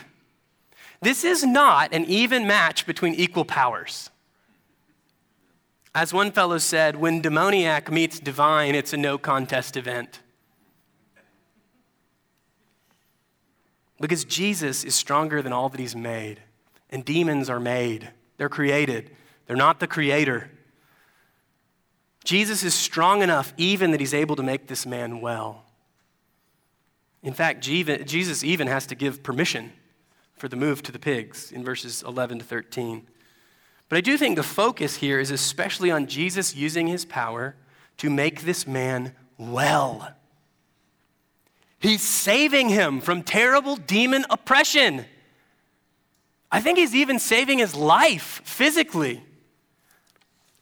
This 1.02 1.24
is 1.24 1.44
not 1.44 1.92
an 1.92 2.04
even 2.06 2.46
match 2.46 2.86
between 2.86 3.14
equal 3.14 3.44
powers. 3.44 4.10
As 5.94 6.12
one 6.12 6.30
fellow 6.30 6.58
said, 6.58 6.96
when 6.96 7.20
demoniac 7.20 7.90
meets 7.90 8.18
divine, 8.20 8.74
it's 8.74 8.92
a 8.92 8.98
no 8.98 9.18
contest 9.18 9.76
event. 9.76 10.20
Because 14.00 14.24
Jesus 14.24 14.84
is 14.84 14.94
stronger 14.94 15.42
than 15.42 15.52
all 15.52 15.68
that 15.68 15.80
he's 15.80 15.96
made. 15.96 16.40
And 16.90 17.04
demons 17.04 17.50
are 17.50 17.60
made, 17.60 18.10
they're 18.36 18.48
created, 18.48 19.10
they're 19.46 19.56
not 19.56 19.80
the 19.80 19.86
creator. 19.86 20.50
Jesus 22.24 22.62
is 22.62 22.74
strong 22.74 23.22
enough, 23.22 23.52
even 23.56 23.92
that 23.92 24.00
he's 24.00 24.14
able 24.14 24.36
to 24.36 24.42
make 24.42 24.66
this 24.66 24.86
man 24.86 25.20
well. 25.20 25.64
In 27.22 27.32
fact, 27.32 27.60
Jesus 27.60 28.44
even 28.44 28.68
has 28.68 28.86
to 28.86 28.94
give 28.94 29.22
permission 29.22 29.72
for 30.36 30.48
the 30.48 30.56
move 30.56 30.82
to 30.84 30.92
the 30.92 30.98
pigs 30.98 31.50
in 31.50 31.64
verses 31.64 32.04
11 32.06 32.40
to 32.40 32.44
13. 32.44 33.06
But 33.88 33.98
I 33.98 34.00
do 34.00 34.16
think 34.16 34.36
the 34.36 34.42
focus 34.42 34.96
here 34.96 35.18
is 35.18 35.30
especially 35.30 35.90
on 35.90 36.06
Jesus 36.06 36.54
using 36.54 36.86
his 36.86 37.04
power 37.04 37.56
to 37.98 38.10
make 38.10 38.42
this 38.42 38.66
man 38.66 39.14
well. 39.38 40.14
He's 41.86 42.02
saving 42.02 42.70
him 42.70 43.00
from 43.00 43.22
terrible 43.22 43.76
demon 43.76 44.26
oppression. 44.28 45.04
I 46.50 46.60
think 46.60 46.78
he's 46.78 46.96
even 46.96 47.20
saving 47.20 47.58
his 47.58 47.76
life 47.76 48.40
physically. 48.42 49.22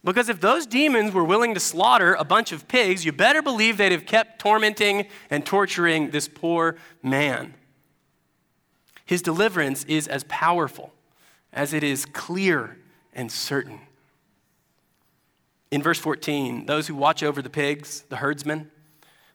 Because 0.03 0.29
if 0.29 0.39
those 0.39 0.67
demons 0.67 1.13
were 1.13 1.23
willing 1.23 1.55
to 1.55 1.59
slaughter 1.59 2.13
a 2.13 2.23
bunch 2.23 2.51
of 2.51 2.67
pigs, 2.67 3.05
you 3.05 3.11
better 3.11 3.41
believe 3.41 3.77
they'd 3.77 3.91
have 3.91 4.05
kept 4.05 4.37
tormenting 4.37 5.07
and 5.31 5.43
torturing 5.43 6.11
this 6.11 6.27
poor 6.27 6.75
man. 7.01 7.55
His 9.03 9.23
deliverance 9.23 9.83
is 9.85 10.07
as 10.07 10.25
powerful 10.25 10.93
as 11.51 11.73
it 11.73 11.83
is 11.83 12.05
clear 12.05 12.77
and 13.13 13.31
certain. 13.31 13.79
In 15.71 15.81
verse 15.81 15.97
14, 15.97 16.67
those 16.67 16.85
who 16.85 16.93
watch 16.93 17.23
over 17.23 17.41
the 17.41 17.49
pigs, 17.49 18.01
the 18.09 18.17
herdsmen, 18.17 18.69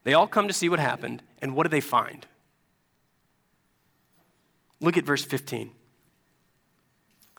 they 0.05 0.15
all 0.15 0.29
come 0.29 0.47
to 0.47 0.55
see 0.55 0.69
what 0.69 0.79
happened, 0.79 1.25
and 1.41 1.55
what 1.55 1.65
do 1.65 1.71
they 1.71 1.81
find? 1.81 2.27
Look 4.81 4.97
at 4.97 5.05
verse 5.05 5.25
15. 5.25 5.71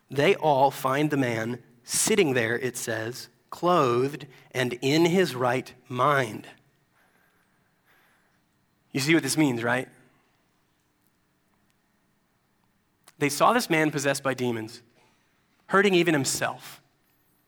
They 0.10 0.36
all 0.36 0.72
find 0.72 1.10
the 1.10 1.17
man 1.17 1.60
sitting 1.84 2.34
there, 2.34 2.58
it 2.58 2.77
says, 2.77 3.29
clothed 3.50 4.27
and 4.51 4.74
in 4.81 5.05
his 5.05 5.36
right 5.36 5.74
mind. 5.88 6.48
You 8.91 9.00
see 9.00 9.13
what 9.13 9.24
this 9.24 9.38
means, 9.38 9.63
right? 9.63 9.88
They 13.17 13.29
saw 13.29 13.53
this 13.53 13.70
man 13.70 13.91
possessed 13.91 14.24
by 14.24 14.34
demons, 14.34 14.81
hurting 15.67 15.93
even 15.93 16.13
himself. 16.13 16.81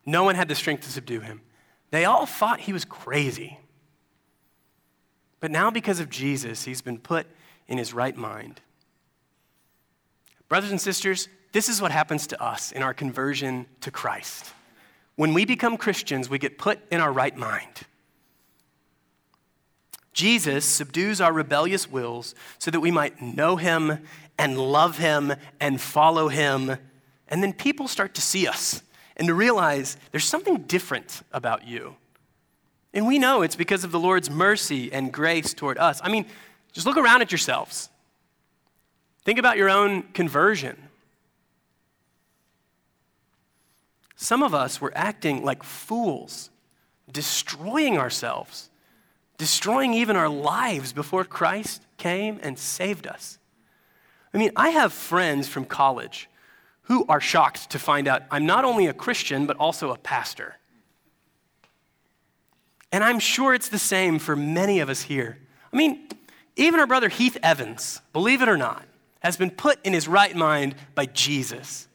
No 0.06 0.24
one 0.24 0.36
had 0.36 0.48
the 0.48 0.56
strength 0.56 0.84
to 0.84 0.90
subdue 0.90 1.20
him. 1.20 1.42
They 1.92 2.06
all 2.06 2.26
thought 2.26 2.62
he 2.62 2.74
was 2.74 2.86
crazy. 2.86 3.60
But 5.44 5.52
now, 5.52 5.70
because 5.70 6.00
of 6.00 6.10
Jesus, 6.10 6.64
he's 6.64 6.82
been 6.82 6.98
put 6.98 7.28
in 7.68 7.78
his 7.78 7.94
right 7.94 8.16
mind. 8.16 8.62
Brothers 10.48 10.72
and 10.72 10.80
sisters, 10.80 11.28
this 11.52 11.68
is 11.68 11.82
what 11.82 11.92
happens 11.92 12.28
to 12.28 12.42
us 12.42 12.72
in 12.72 12.82
our 12.82 12.94
conversion 12.94 13.66
to 13.82 13.92
Christ. 13.92 14.54
When 15.18 15.34
we 15.34 15.44
become 15.44 15.76
Christians, 15.76 16.30
we 16.30 16.40
get 16.40 16.58
put 16.58 16.80
in 16.90 17.02
our 17.02 17.12
right 17.12 17.36
mind. 17.36 17.82
Jesus 20.14 20.64
subdues 20.64 21.20
our 21.20 21.34
rebellious 21.34 21.92
wills 21.92 22.36
so 22.58 22.72
that 22.72 22.80
we 22.80 22.90
might 22.90 23.22
know 23.22 23.58
him 23.58 24.00
and 24.40 24.58
love 24.58 24.98
him 24.98 25.34
and 25.60 25.82
follow 25.82 26.30
him. 26.30 26.78
And 27.28 27.44
then 27.44 27.52
people 27.52 27.90
start 27.90 28.14
to 28.14 28.22
see 28.22 28.48
us 28.48 28.82
and 29.18 29.28
to 29.28 29.34
realize 29.34 29.98
there's 30.12 30.24
something 30.24 30.60
different 30.60 31.22
about 31.34 31.68
you. 31.68 31.98
And 32.94 33.08
we 33.08 33.18
know 33.18 33.42
it's 33.42 33.56
because 33.56 33.84
of 33.84 33.92
the 33.92 34.00
Lord's 34.00 34.30
mercy 34.30 34.94
and 34.94 35.12
grace 35.12 35.54
toward 35.54 35.78
us. 35.78 36.00
I 36.04 36.10
mean, 36.10 36.26
just 36.74 36.86
look 36.86 36.98
around 36.98 37.22
at 37.22 37.32
yourselves. 37.32 37.90
Think 39.24 39.40
about 39.40 39.58
your 39.58 39.70
own 39.70 40.04
conversion. 40.14 40.78
Some 44.16 44.44
of 44.44 44.54
us 44.54 44.80
were 44.80 44.92
acting 44.96 45.44
like 45.44 45.64
fools, 45.64 46.50
destroying 47.12 47.98
ourselves, 47.98 48.70
destroying 49.38 49.94
even 49.94 50.16
our 50.16 50.30
lives 50.30 50.94
before 50.94 51.24
Christ 51.24 51.82
came 51.98 52.40
and 52.44 52.58
saved 52.58 53.08
us. 53.08 53.40
I 54.34 54.38
mean, 54.38 54.52
I 54.56 54.70
have 54.70 54.94
friends 54.94 55.48
from 55.48 55.66
college 55.66 56.30
who 56.84 57.06
are 57.08 57.22
shocked 57.22 57.70
to 57.72 57.80
find 57.80 58.08
out 58.08 58.24
I'm 58.30 58.46
not 58.46 58.66
only 58.66 58.88
a 58.88 58.94
Christian, 58.94 59.46
but 59.46 59.58
also 59.58 59.92
a 59.92 59.98
pastor. 59.98 60.58
And 62.94 63.04
I'm 63.04 63.20
sure 63.20 63.56
it's 63.56 63.70
the 63.70 63.80
same 63.80 64.20
for 64.20 64.36
many 64.36 64.80
of 64.80 64.88
us 64.88 65.02
here. 65.02 65.40
I 65.74 65.76
mean, 65.76 66.08
even 66.56 66.80
our 66.80 66.86
brother 66.86 67.10
Heath 67.10 67.36
Evans, 67.42 68.00
believe 68.14 68.44
it 68.44 68.48
or 68.48 68.56
not, 68.56 68.86
has 69.20 69.36
been 69.36 69.50
put 69.50 69.84
in 69.84 69.94
his 69.94 70.08
right 70.08 70.36
mind 70.36 70.76
by 70.94 71.08
Jesus. 71.08 71.88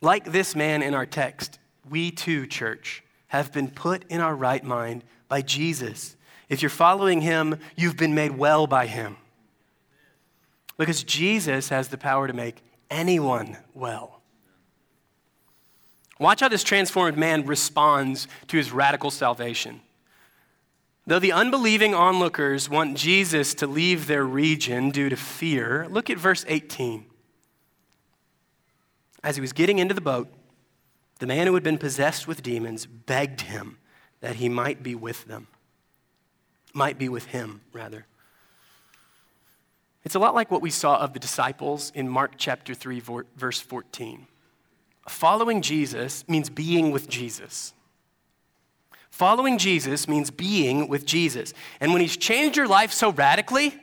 Like 0.00 0.24
this 0.24 0.56
man 0.56 0.82
in 0.82 0.92
our 0.92 1.06
text, 1.06 1.60
we 1.88 2.10
too, 2.10 2.48
church, 2.48 3.04
have 3.28 3.52
been 3.52 3.70
put 3.70 4.04
in 4.08 4.20
our 4.20 4.34
right 4.34 4.64
mind 4.64 5.04
by 5.28 5.42
Jesus. 5.42 6.16
If 6.48 6.62
you're 6.62 6.68
following 6.68 7.20
him, 7.20 7.60
you've 7.76 7.96
been 7.96 8.14
made 8.14 8.36
well 8.36 8.66
by 8.66 8.86
him. 8.86 9.16
Because 10.76 11.04
Jesus 11.04 11.68
has 11.68 11.88
the 11.88 11.98
power 11.98 12.26
to 12.26 12.32
make 12.32 12.56
anyone 12.90 13.56
well. 13.72 14.21
Watch 16.22 16.40
how 16.40 16.48
this 16.48 16.62
transformed 16.62 17.18
man 17.18 17.44
responds 17.46 18.28
to 18.46 18.56
his 18.56 18.70
radical 18.70 19.10
salvation. 19.10 19.80
Though 21.04 21.18
the 21.18 21.32
unbelieving 21.32 21.94
onlookers 21.94 22.70
want 22.70 22.96
Jesus 22.96 23.54
to 23.54 23.66
leave 23.66 24.06
their 24.06 24.24
region 24.24 24.90
due 24.90 25.08
to 25.08 25.16
fear, 25.16 25.88
look 25.90 26.08
at 26.10 26.18
verse 26.18 26.44
18. 26.46 27.04
As 29.24 29.34
he 29.34 29.40
was 29.40 29.52
getting 29.52 29.80
into 29.80 29.94
the 29.94 30.00
boat, 30.00 30.32
the 31.18 31.26
man 31.26 31.48
who 31.48 31.54
had 31.54 31.64
been 31.64 31.78
possessed 31.78 32.28
with 32.28 32.42
demons 32.42 32.86
begged 32.86 33.42
him 33.42 33.78
that 34.20 34.36
he 34.36 34.48
might 34.48 34.80
be 34.80 34.94
with 34.94 35.24
them. 35.24 35.48
Might 36.72 36.98
be 36.98 37.08
with 37.08 37.26
him, 37.26 37.62
rather. 37.72 38.06
It's 40.04 40.14
a 40.14 40.20
lot 40.20 40.36
like 40.36 40.52
what 40.52 40.62
we 40.62 40.70
saw 40.70 40.98
of 40.98 41.14
the 41.14 41.20
disciples 41.20 41.90
in 41.96 42.08
Mark 42.08 42.34
chapter 42.36 42.74
3, 42.74 43.02
verse 43.36 43.60
14. 43.60 44.28
Following 45.08 45.62
Jesus 45.62 46.26
means 46.28 46.48
being 46.48 46.90
with 46.90 47.08
Jesus. 47.08 47.72
Following 49.10 49.58
Jesus 49.58 50.08
means 50.08 50.30
being 50.30 50.88
with 50.88 51.04
Jesus. 51.04 51.52
And 51.80 51.92
when 51.92 52.00
He's 52.00 52.16
changed 52.16 52.56
your 52.56 52.68
life 52.68 52.92
so 52.92 53.10
radically, 53.10 53.74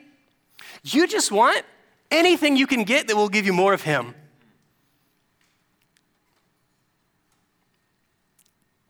you 0.82 1.06
just 1.06 1.30
want 1.30 1.64
anything 2.10 2.56
you 2.56 2.66
can 2.66 2.84
get 2.84 3.08
that 3.08 3.16
will 3.16 3.28
give 3.28 3.46
you 3.46 3.52
more 3.52 3.72
of 3.72 3.82
Him. 3.82 4.14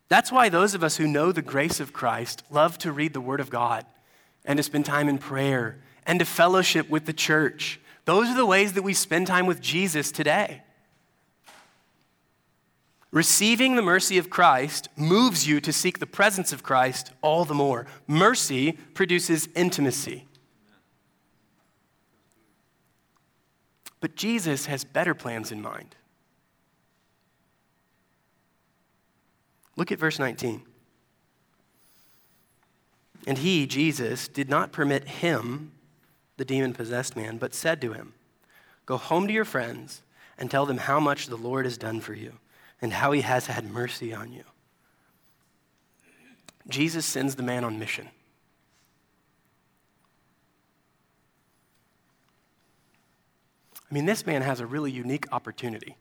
That's 0.09 0.33
why 0.33 0.49
those 0.49 0.75
of 0.75 0.83
us 0.83 0.97
who 0.97 1.07
know 1.07 1.31
the 1.31 1.43
grace 1.43 1.79
of 1.79 1.93
Christ 1.93 2.43
love 2.51 2.79
to 2.79 2.91
read 2.91 3.13
the 3.13 3.21
Word 3.21 3.41
of 3.41 3.51
God 3.51 3.85
and 4.45 4.57
to 4.57 4.63
spend 4.63 4.87
time 4.87 5.09
in 5.09 5.19
prayer 5.19 5.79
and 6.07 6.19
to 6.19 6.25
fellowship 6.25 6.89
with 6.89 7.07
the 7.07 7.13
church. 7.13 7.81
Those 8.07 8.29
are 8.29 8.37
the 8.37 8.47
ways 8.47 8.73
that 8.73 8.83
we 8.83 8.95
spend 8.95 9.27
time 9.27 9.47
with 9.47 9.61
Jesus 9.61 10.11
today. 10.11 10.63
Receiving 13.13 13.75
the 13.75 13.83
mercy 13.83 14.19
of 14.19 14.31
Christ 14.31 14.89
moves 14.97 15.47
you 15.47 15.61
to 15.61 15.73
seek 15.73 15.99
the 15.99 16.07
presence 16.07 16.53
of 16.53 16.63
Christ 16.63 17.13
all 17.23 17.45
the 17.45 17.55
more. 17.55 17.87
Mercy 18.07 18.73
produces 18.73 19.49
intimacy. 19.57 20.29
But 23.99 24.15
Jesus 24.15 24.67
has 24.67 24.85
better 24.85 25.13
plans 25.13 25.51
in 25.51 25.61
mind. 25.61 25.97
Look 29.77 29.91
at 29.91 29.99
verse 29.99 30.19
19. 30.19 30.63
And 33.27 33.39
he, 33.39 33.67
Jesus, 33.67 34.29
did 34.29 34.49
not 34.49 34.73
permit 34.73 35.07
him, 35.09 35.73
the 36.37 36.45
demon 36.45 36.73
possessed 36.73 37.17
man, 37.17 37.39
but 37.39 37.55
said 37.55 37.81
to 37.81 37.93
him, 37.93 38.15
Go 38.87 38.97
home 38.97 39.27
to 39.27 39.33
your 39.33 39.45
friends 39.45 40.03
and 40.39 40.51
tell 40.51 40.65
them 40.65 40.79
how 40.79 41.01
much 41.01 41.27
the 41.27 41.37
Lord 41.37 41.67
has 41.67 41.77
done 41.77 42.01
for 42.01 42.15
you 42.15 42.35
and 42.83 42.93
how 42.93 43.13
he 43.13 43.21
has 43.21 43.47
had 43.47 43.71
mercy 43.71 44.15
on 44.15 44.33
you. 44.33 44.45
Jesus 46.69 47.05
sends 47.05 47.35
the 47.35 47.43
man 47.43 47.65
on 47.65 47.79
mission. 47.79 48.09
I 53.91 53.95
mean, 53.95 54.07
this 54.07 54.25
man 54.25 54.43
has 54.43 54.61
a 54.61 54.67
really 54.67 54.93
unique 54.93 55.27
opportunity. 55.33 55.97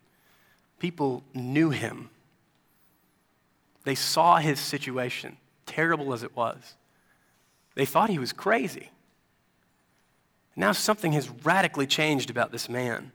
People 0.77 1.23
knew 1.33 1.71
him, 1.71 2.09
they 3.83 3.95
saw 3.95 4.37
his 4.37 4.59
situation, 4.59 5.37
terrible 5.65 6.13
as 6.13 6.21
it 6.21 6.35
was. 6.35 6.75
They 7.75 7.85
thought 7.85 8.09
he 8.09 8.19
was 8.19 8.33
crazy. 8.33 8.91
Now 10.55 10.73
something 10.73 11.13
has 11.13 11.29
radically 11.43 11.87
changed 11.87 12.29
about 12.29 12.51
this 12.51 12.69
man 12.69 13.11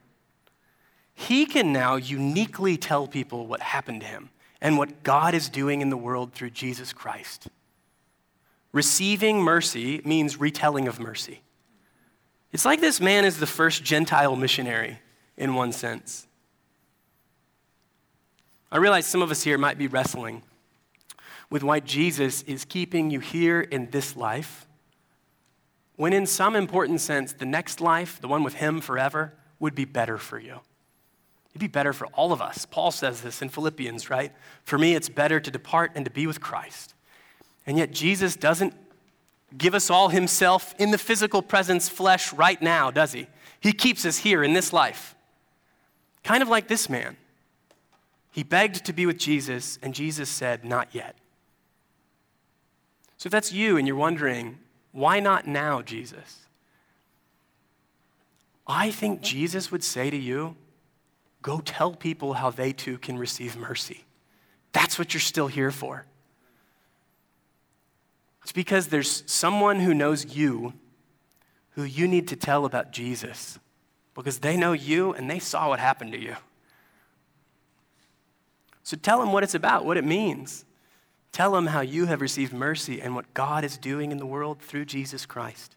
he 1.14 1.46
can 1.46 1.72
now 1.72 1.96
uniquely 1.96 2.76
tell 2.76 3.06
people 3.06 3.46
what 3.46 3.60
happened 3.60 4.00
to 4.02 4.06
him 4.06 4.30
and 4.60 4.76
what 4.76 5.02
God 5.02 5.34
is 5.34 5.48
doing 5.48 5.80
in 5.80 5.90
the 5.90 5.96
world 5.96 6.32
through 6.32 6.50
Jesus 6.50 6.92
Christ. 6.92 7.48
Receiving 8.72 9.40
mercy 9.40 10.00
means 10.04 10.40
retelling 10.40 10.88
of 10.88 10.98
mercy. 10.98 11.42
It's 12.52 12.64
like 12.64 12.80
this 12.80 13.00
man 13.00 13.24
is 13.24 13.38
the 13.38 13.46
first 13.46 13.84
Gentile 13.84 14.36
missionary 14.36 14.98
in 15.36 15.54
one 15.54 15.72
sense. 15.72 16.26
I 18.72 18.78
realize 18.78 19.06
some 19.06 19.22
of 19.22 19.30
us 19.30 19.42
here 19.42 19.58
might 19.58 19.78
be 19.78 19.86
wrestling 19.86 20.42
with 21.50 21.62
why 21.62 21.78
Jesus 21.78 22.42
is 22.42 22.64
keeping 22.64 23.10
you 23.10 23.20
here 23.20 23.60
in 23.60 23.90
this 23.90 24.16
life, 24.16 24.66
when 25.94 26.12
in 26.12 26.26
some 26.26 26.56
important 26.56 27.00
sense, 27.00 27.32
the 27.32 27.44
next 27.44 27.80
life, 27.80 28.20
the 28.20 28.26
one 28.26 28.42
with 28.42 28.54
Him 28.54 28.80
forever, 28.80 29.34
would 29.60 29.76
be 29.76 29.84
better 29.84 30.18
for 30.18 30.38
you. 30.38 30.60
It'd 31.54 31.60
be 31.60 31.66
better 31.68 31.92
for 31.92 32.06
all 32.08 32.32
of 32.32 32.42
us. 32.42 32.66
Paul 32.66 32.90
says 32.90 33.22
this 33.22 33.40
in 33.40 33.48
Philippians, 33.48 34.10
right? 34.10 34.32
For 34.64 34.76
me, 34.76 34.94
it's 34.94 35.08
better 35.08 35.38
to 35.40 35.50
depart 35.50 35.92
and 35.94 36.04
to 36.04 36.10
be 36.10 36.26
with 36.26 36.40
Christ. 36.40 36.94
And 37.66 37.78
yet, 37.78 37.92
Jesus 37.92 38.36
doesn't 38.36 38.74
give 39.56 39.74
us 39.74 39.88
all 39.88 40.08
himself 40.08 40.74
in 40.78 40.90
the 40.90 40.98
physical 40.98 41.42
presence, 41.42 41.88
flesh, 41.88 42.32
right 42.32 42.60
now, 42.60 42.90
does 42.90 43.12
he? 43.12 43.28
He 43.60 43.72
keeps 43.72 44.04
us 44.04 44.18
here 44.18 44.42
in 44.42 44.52
this 44.52 44.72
life. 44.72 45.14
Kind 46.24 46.42
of 46.42 46.48
like 46.48 46.68
this 46.68 46.88
man. 46.88 47.16
He 48.32 48.42
begged 48.42 48.84
to 48.84 48.92
be 48.92 49.06
with 49.06 49.18
Jesus, 49.18 49.78
and 49.80 49.94
Jesus 49.94 50.28
said, 50.28 50.64
Not 50.64 50.88
yet. 50.92 51.14
So 53.16 53.28
if 53.28 53.30
that's 53.30 53.52
you 53.52 53.78
and 53.78 53.86
you're 53.86 53.96
wondering, 53.96 54.58
why 54.92 55.18
not 55.18 55.46
now, 55.46 55.82
Jesus? 55.82 56.40
I 58.66 58.90
think 58.90 59.22
Jesus 59.22 59.72
would 59.72 59.82
say 59.82 60.10
to 60.10 60.16
you, 60.16 60.56
Go 61.44 61.60
tell 61.60 61.92
people 61.92 62.32
how 62.32 62.48
they 62.48 62.72
too 62.72 62.96
can 62.96 63.18
receive 63.18 63.54
mercy. 63.54 64.06
That's 64.72 64.98
what 64.98 65.12
you're 65.12 65.20
still 65.20 65.46
here 65.46 65.70
for. 65.70 66.06
It's 68.42 68.50
because 68.50 68.88
there's 68.88 69.22
someone 69.26 69.80
who 69.80 69.92
knows 69.92 70.34
you 70.34 70.72
who 71.72 71.82
you 71.82 72.08
need 72.08 72.28
to 72.28 72.36
tell 72.36 72.64
about 72.64 72.92
Jesus 72.92 73.58
because 74.14 74.38
they 74.38 74.56
know 74.56 74.72
you 74.72 75.12
and 75.12 75.28
they 75.30 75.38
saw 75.38 75.68
what 75.68 75.80
happened 75.80 76.12
to 76.12 76.18
you. 76.18 76.34
So 78.82 78.96
tell 78.96 79.20
them 79.20 79.30
what 79.30 79.42
it's 79.42 79.54
about, 79.54 79.84
what 79.84 79.98
it 79.98 80.04
means. 80.04 80.64
Tell 81.30 81.52
them 81.52 81.66
how 81.66 81.82
you 81.82 82.06
have 82.06 82.22
received 82.22 82.54
mercy 82.54 83.02
and 83.02 83.14
what 83.14 83.34
God 83.34 83.64
is 83.64 83.76
doing 83.76 84.12
in 84.12 84.18
the 84.18 84.24
world 84.24 84.60
through 84.62 84.86
Jesus 84.86 85.26
Christ. 85.26 85.76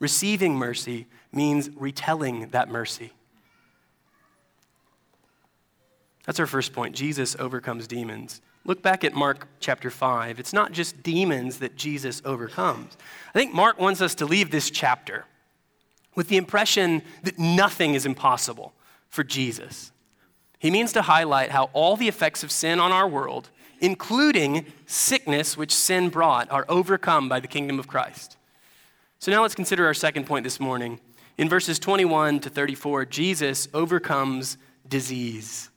Receiving 0.00 0.56
mercy 0.56 1.06
means 1.30 1.70
retelling 1.76 2.48
that 2.48 2.68
mercy. 2.68 3.12
That's 6.26 6.40
our 6.40 6.46
first 6.46 6.72
point. 6.72 6.94
Jesus 6.94 7.36
overcomes 7.38 7.86
demons. 7.86 8.40
Look 8.64 8.82
back 8.82 9.04
at 9.04 9.14
Mark 9.14 9.46
chapter 9.60 9.90
5. 9.90 10.40
It's 10.40 10.52
not 10.52 10.72
just 10.72 11.02
demons 11.02 11.60
that 11.60 11.76
Jesus 11.76 12.20
overcomes. 12.24 12.96
I 13.28 13.38
think 13.38 13.54
Mark 13.54 13.80
wants 13.80 14.00
us 14.00 14.16
to 14.16 14.26
leave 14.26 14.50
this 14.50 14.70
chapter 14.70 15.24
with 16.16 16.28
the 16.28 16.36
impression 16.36 17.02
that 17.22 17.38
nothing 17.38 17.94
is 17.94 18.04
impossible 18.04 18.74
for 19.08 19.22
Jesus. 19.22 19.92
He 20.58 20.70
means 20.70 20.92
to 20.94 21.02
highlight 21.02 21.52
how 21.52 21.70
all 21.72 21.96
the 21.96 22.08
effects 22.08 22.42
of 22.42 22.50
sin 22.50 22.80
on 22.80 22.90
our 22.90 23.06
world, 23.06 23.50
including 23.80 24.66
sickness 24.86 25.56
which 25.56 25.72
sin 25.72 26.08
brought, 26.08 26.50
are 26.50 26.64
overcome 26.68 27.28
by 27.28 27.38
the 27.38 27.46
kingdom 27.46 27.78
of 27.78 27.86
Christ. 27.86 28.36
So 29.20 29.30
now 29.30 29.42
let's 29.42 29.54
consider 29.54 29.86
our 29.86 29.94
second 29.94 30.26
point 30.26 30.42
this 30.42 30.58
morning. 30.58 30.98
In 31.38 31.48
verses 31.48 31.78
21 31.78 32.40
to 32.40 32.50
34, 32.50 33.04
Jesus 33.04 33.68
overcomes 33.72 34.58
disease. 34.88 35.70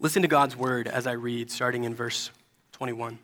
Listen 0.00 0.22
to 0.22 0.28
God's 0.28 0.56
word 0.56 0.86
as 0.86 1.08
I 1.08 1.12
read, 1.12 1.50
starting 1.50 1.82
in 1.82 1.92
verse 1.92 2.30
21. 2.72 3.18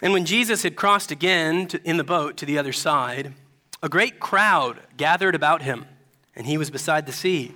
And 0.00 0.12
when 0.12 0.24
Jesus 0.24 0.62
had 0.62 0.76
crossed 0.76 1.10
again 1.10 1.66
to, 1.68 1.82
in 1.82 1.96
the 1.96 2.04
boat 2.04 2.36
to 2.36 2.46
the 2.46 2.58
other 2.58 2.72
side, 2.72 3.32
a 3.82 3.88
great 3.88 4.20
crowd 4.20 4.78
gathered 4.96 5.34
about 5.34 5.62
him, 5.62 5.86
and 6.36 6.46
he 6.46 6.56
was 6.56 6.70
beside 6.70 7.06
the 7.06 7.12
sea. 7.12 7.54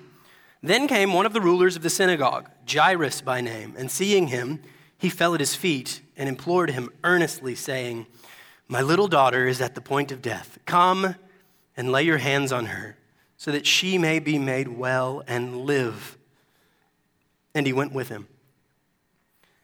Then 0.62 0.88
came 0.88 1.12
one 1.12 1.26
of 1.26 1.32
the 1.32 1.40
rulers 1.40 1.76
of 1.76 1.82
the 1.82 1.90
synagogue, 1.90 2.50
Jairus 2.68 3.20
by 3.20 3.40
name, 3.40 3.74
and 3.78 3.88
seeing 3.88 4.26
him, 4.26 4.60
he 4.98 5.08
fell 5.08 5.34
at 5.34 5.40
his 5.40 5.54
feet 5.54 6.00
and 6.16 6.28
implored 6.28 6.70
him 6.70 6.90
earnestly, 7.04 7.54
saying, 7.54 8.06
My 8.66 8.82
little 8.82 9.06
daughter 9.06 9.46
is 9.46 9.60
at 9.60 9.76
the 9.76 9.80
point 9.80 10.10
of 10.10 10.22
death. 10.22 10.58
Come 10.66 11.14
and 11.76 11.92
lay 11.92 12.02
your 12.02 12.18
hands 12.18 12.50
on 12.50 12.66
her, 12.66 12.96
so 13.36 13.52
that 13.52 13.66
she 13.66 13.98
may 13.98 14.18
be 14.18 14.38
made 14.38 14.68
well 14.68 15.22
and 15.26 15.56
live 15.56 16.16
and 17.56 17.66
he 17.66 17.72
went 17.72 17.94
with 17.94 18.10
him. 18.10 18.28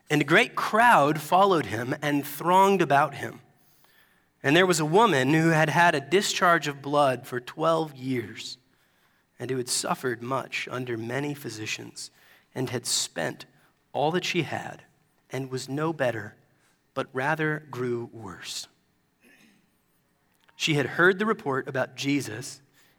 And 0.09 0.23
a 0.23 0.25
great 0.25 0.57
crowd 0.57 1.21
followed 1.21 1.67
him 1.67 1.95
and 2.01 2.27
thronged 2.27 2.81
about 2.81 3.17
him. 3.17 3.41
And 4.43 4.57
there 4.57 4.67
was 4.67 4.81
a 4.81 4.87
woman 4.87 5.35
who 5.35 5.51
had 5.51 5.69
had 5.69 5.95
a 5.95 6.01
discharge 6.01 6.67
of 6.67 6.81
blood 6.81 7.27
for 7.27 7.39
12 7.39 7.95
years, 7.95 8.57
and 9.39 9.51
who 9.51 9.59
had 9.59 9.69
suffered 9.69 10.23
much 10.23 10.67
under 10.71 10.97
many 10.97 11.35
physicians, 11.35 12.11
and 12.55 12.71
had 12.71 12.87
spent 12.87 13.45
all 13.93 14.11
that 14.13 14.25
she 14.25 14.43
had, 14.43 14.85
and 15.29 15.51
was 15.51 15.69
no 15.69 15.93
better, 15.93 16.35
but 16.95 17.09
rather 17.13 17.63
grew 17.71 18.09
worse. 18.11 18.69
She 20.57 20.75
had 20.75 20.87
heard 20.87 21.19
the 21.19 21.27
report 21.27 21.69
about 21.69 21.95
Jesus, 21.95 22.62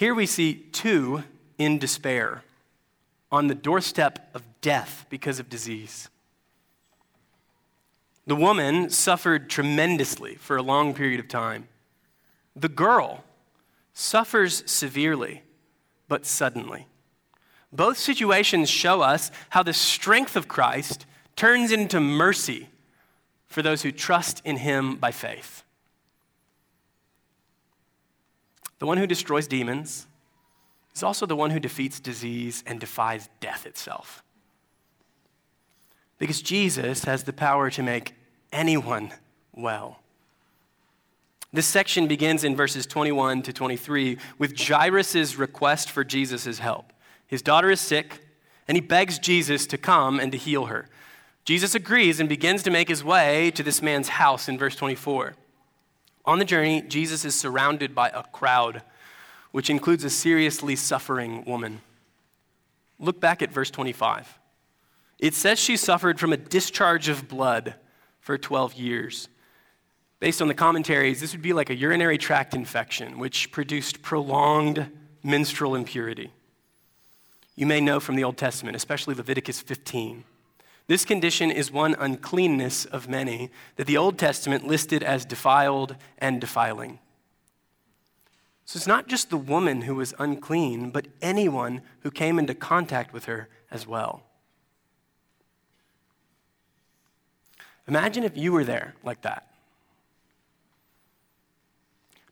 Here 0.00 0.14
we 0.14 0.24
see 0.24 0.54
two 0.54 1.24
in 1.58 1.78
despair 1.78 2.42
on 3.30 3.48
the 3.48 3.54
doorstep 3.54 4.30
of 4.32 4.42
death 4.62 5.04
because 5.10 5.38
of 5.38 5.50
disease. 5.50 6.08
The 8.26 8.34
woman 8.34 8.88
suffered 8.88 9.50
tremendously 9.50 10.36
for 10.36 10.56
a 10.56 10.62
long 10.62 10.94
period 10.94 11.20
of 11.20 11.28
time. 11.28 11.68
The 12.56 12.70
girl 12.70 13.24
suffers 13.92 14.62
severely, 14.64 15.42
but 16.08 16.24
suddenly. 16.24 16.86
Both 17.70 17.98
situations 17.98 18.70
show 18.70 19.02
us 19.02 19.30
how 19.50 19.62
the 19.62 19.74
strength 19.74 20.34
of 20.34 20.48
Christ 20.48 21.04
turns 21.36 21.72
into 21.72 22.00
mercy 22.00 22.70
for 23.48 23.60
those 23.60 23.82
who 23.82 23.92
trust 23.92 24.40
in 24.46 24.56
him 24.56 24.96
by 24.96 25.10
faith. 25.10 25.62
The 28.80 28.86
one 28.86 28.98
who 28.98 29.06
destroys 29.06 29.46
demons 29.46 30.08
is 30.94 31.02
also 31.02 31.26
the 31.26 31.36
one 31.36 31.50
who 31.50 31.60
defeats 31.60 32.00
disease 32.00 32.64
and 32.66 32.80
defies 32.80 33.28
death 33.38 33.66
itself. 33.66 34.24
Because 36.18 36.42
Jesus 36.42 37.04
has 37.04 37.22
the 37.22 37.32
power 37.32 37.70
to 37.70 37.82
make 37.82 38.14
anyone 38.52 39.12
well. 39.54 40.00
This 41.52 41.66
section 41.66 42.06
begins 42.06 42.42
in 42.42 42.56
verses 42.56 42.86
21 42.86 43.42
to 43.42 43.52
23 43.52 44.18
with 44.38 44.58
Jairus' 44.58 45.36
request 45.36 45.90
for 45.90 46.02
Jesus' 46.02 46.58
help. 46.58 46.92
His 47.26 47.42
daughter 47.42 47.70
is 47.70 47.80
sick, 47.80 48.20
and 48.66 48.76
he 48.76 48.80
begs 48.80 49.18
Jesus 49.18 49.66
to 49.66 49.78
come 49.78 50.20
and 50.20 50.32
to 50.32 50.38
heal 50.38 50.66
her. 50.66 50.88
Jesus 51.44 51.74
agrees 51.74 52.20
and 52.20 52.28
begins 52.28 52.62
to 52.62 52.70
make 52.70 52.88
his 52.88 53.02
way 53.02 53.50
to 53.52 53.62
this 53.62 53.82
man's 53.82 54.08
house 54.08 54.48
in 54.48 54.56
verse 54.56 54.76
24. 54.76 55.34
On 56.24 56.38
the 56.38 56.44
journey, 56.44 56.82
Jesus 56.82 57.24
is 57.24 57.34
surrounded 57.34 57.94
by 57.94 58.08
a 58.10 58.22
crowd 58.24 58.82
which 59.52 59.70
includes 59.70 60.04
a 60.04 60.10
seriously 60.10 60.76
suffering 60.76 61.44
woman. 61.44 61.80
Look 62.98 63.20
back 63.20 63.42
at 63.42 63.50
verse 63.50 63.70
25. 63.70 64.38
It 65.18 65.34
says 65.34 65.58
she 65.58 65.76
suffered 65.76 66.20
from 66.20 66.32
a 66.32 66.36
discharge 66.36 67.08
of 67.08 67.28
blood 67.28 67.74
for 68.20 68.38
12 68.38 68.74
years. 68.74 69.28
Based 70.18 70.42
on 70.42 70.48
the 70.48 70.54
commentaries, 70.54 71.20
this 71.20 71.32
would 71.32 71.42
be 71.42 71.52
like 71.52 71.70
a 71.70 71.74
urinary 71.74 72.18
tract 72.18 72.54
infection, 72.54 73.18
which 73.18 73.50
produced 73.50 74.02
prolonged 74.02 74.90
menstrual 75.22 75.74
impurity. 75.74 76.30
You 77.56 77.66
may 77.66 77.80
know 77.80 78.00
from 78.00 78.16
the 78.16 78.24
Old 78.24 78.36
Testament, 78.36 78.76
especially 78.76 79.14
Leviticus 79.14 79.60
15. 79.60 80.24
This 80.90 81.04
condition 81.04 81.52
is 81.52 81.70
one 81.70 81.94
uncleanness 82.00 82.84
of 82.84 83.08
many 83.08 83.52
that 83.76 83.86
the 83.86 83.96
Old 83.96 84.18
Testament 84.18 84.66
listed 84.66 85.04
as 85.04 85.24
defiled 85.24 85.94
and 86.18 86.40
defiling. 86.40 86.98
So 88.64 88.76
it's 88.76 88.88
not 88.88 89.06
just 89.06 89.30
the 89.30 89.36
woman 89.36 89.82
who 89.82 89.94
was 89.94 90.14
unclean, 90.18 90.90
but 90.90 91.06
anyone 91.22 91.82
who 92.00 92.10
came 92.10 92.40
into 92.40 92.56
contact 92.56 93.12
with 93.12 93.26
her 93.26 93.48
as 93.70 93.86
well. 93.86 94.24
Imagine 97.86 98.24
if 98.24 98.36
you 98.36 98.50
were 98.50 98.64
there 98.64 98.96
like 99.04 99.22
that. 99.22 99.46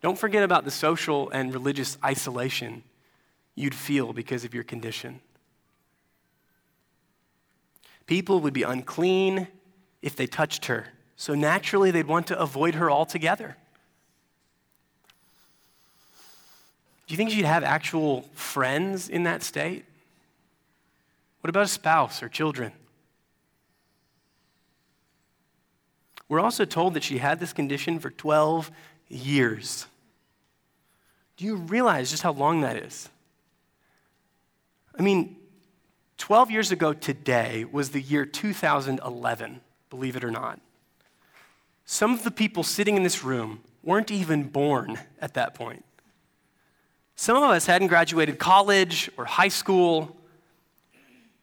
Don't 0.03 0.19
forget 0.19 0.43
about 0.43 0.65
the 0.65 0.73
social 0.73 1.31
and 1.31 1.55
religious 1.55 1.97
isolation 2.05 2.83
you'd 3.55 3.77
feel 3.77 4.13
because 4.13 4.45
of 4.45 4.53
your 4.53 4.65
condition. 4.65 5.21
People 8.09 8.41
would 8.41 8.55
be 8.55 8.63
unclean 8.63 9.47
if 10.01 10.17
they 10.17 10.27
touched 10.27 10.65
her, 10.65 10.87
so 11.15 11.35
naturally 11.35 11.91
they'd 11.91 12.07
want 12.07 12.27
to 12.29 12.39
avoid 12.39 12.75
her 12.75 12.91
altogether. 12.91 13.57
Do 17.07 17.13
you 17.13 17.17
think 17.19 17.31
she'd 17.31 17.45
have 17.45 17.63
actual 17.63 18.23
friends 18.33 19.11
in 19.11 19.25
that 19.25 19.43
state? 19.43 19.85
What 21.43 21.51
about 21.51 21.65
a 21.65 21.69
spouse 21.69 22.23
or 22.23 22.31
children? 22.31 22.73
We're 26.31 26.41
also 26.41 26.65
told 26.65 26.95
that 26.95 27.03
she 27.03 27.19
had 27.19 27.41
this 27.41 27.53
condition 27.53 27.99
for 27.99 28.11
12 28.11 28.71
years. 29.09 29.87
Do 31.37 31.45
you 31.45 31.57
realize 31.57 32.11
just 32.11 32.23
how 32.23 32.33
long 32.33 32.63
that 32.63 32.77
is? 32.77 33.11
I 34.99 35.03
mean, 35.03 35.37
12 36.19 36.51
years 36.51 36.73
ago 36.73 36.93
today 36.93 37.65
was 37.65 37.91
the 37.91 38.01
year 38.01 38.27
2011, 38.27 39.61
believe 39.89 40.17
it 40.17 40.25
or 40.25 40.31
not. 40.31 40.61
Some 41.87 42.13
of 42.13 42.25
the 42.25 42.31
people 42.31 42.65
sitting 42.65 42.97
in 42.97 43.05
this 43.05 43.25
room 43.25 43.61
weren't 43.83 44.11
even 44.11 44.43
born 44.43 44.99
at 45.21 45.35
that 45.35 45.55
point. 45.55 45.85
Some 47.15 47.37
of 47.37 47.45
us 47.45 47.67
hadn't 47.67 47.89
graduated 47.89 48.39
college 48.39 49.11
or 49.17 49.25
high 49.25 49.49
school. 49.49 50.17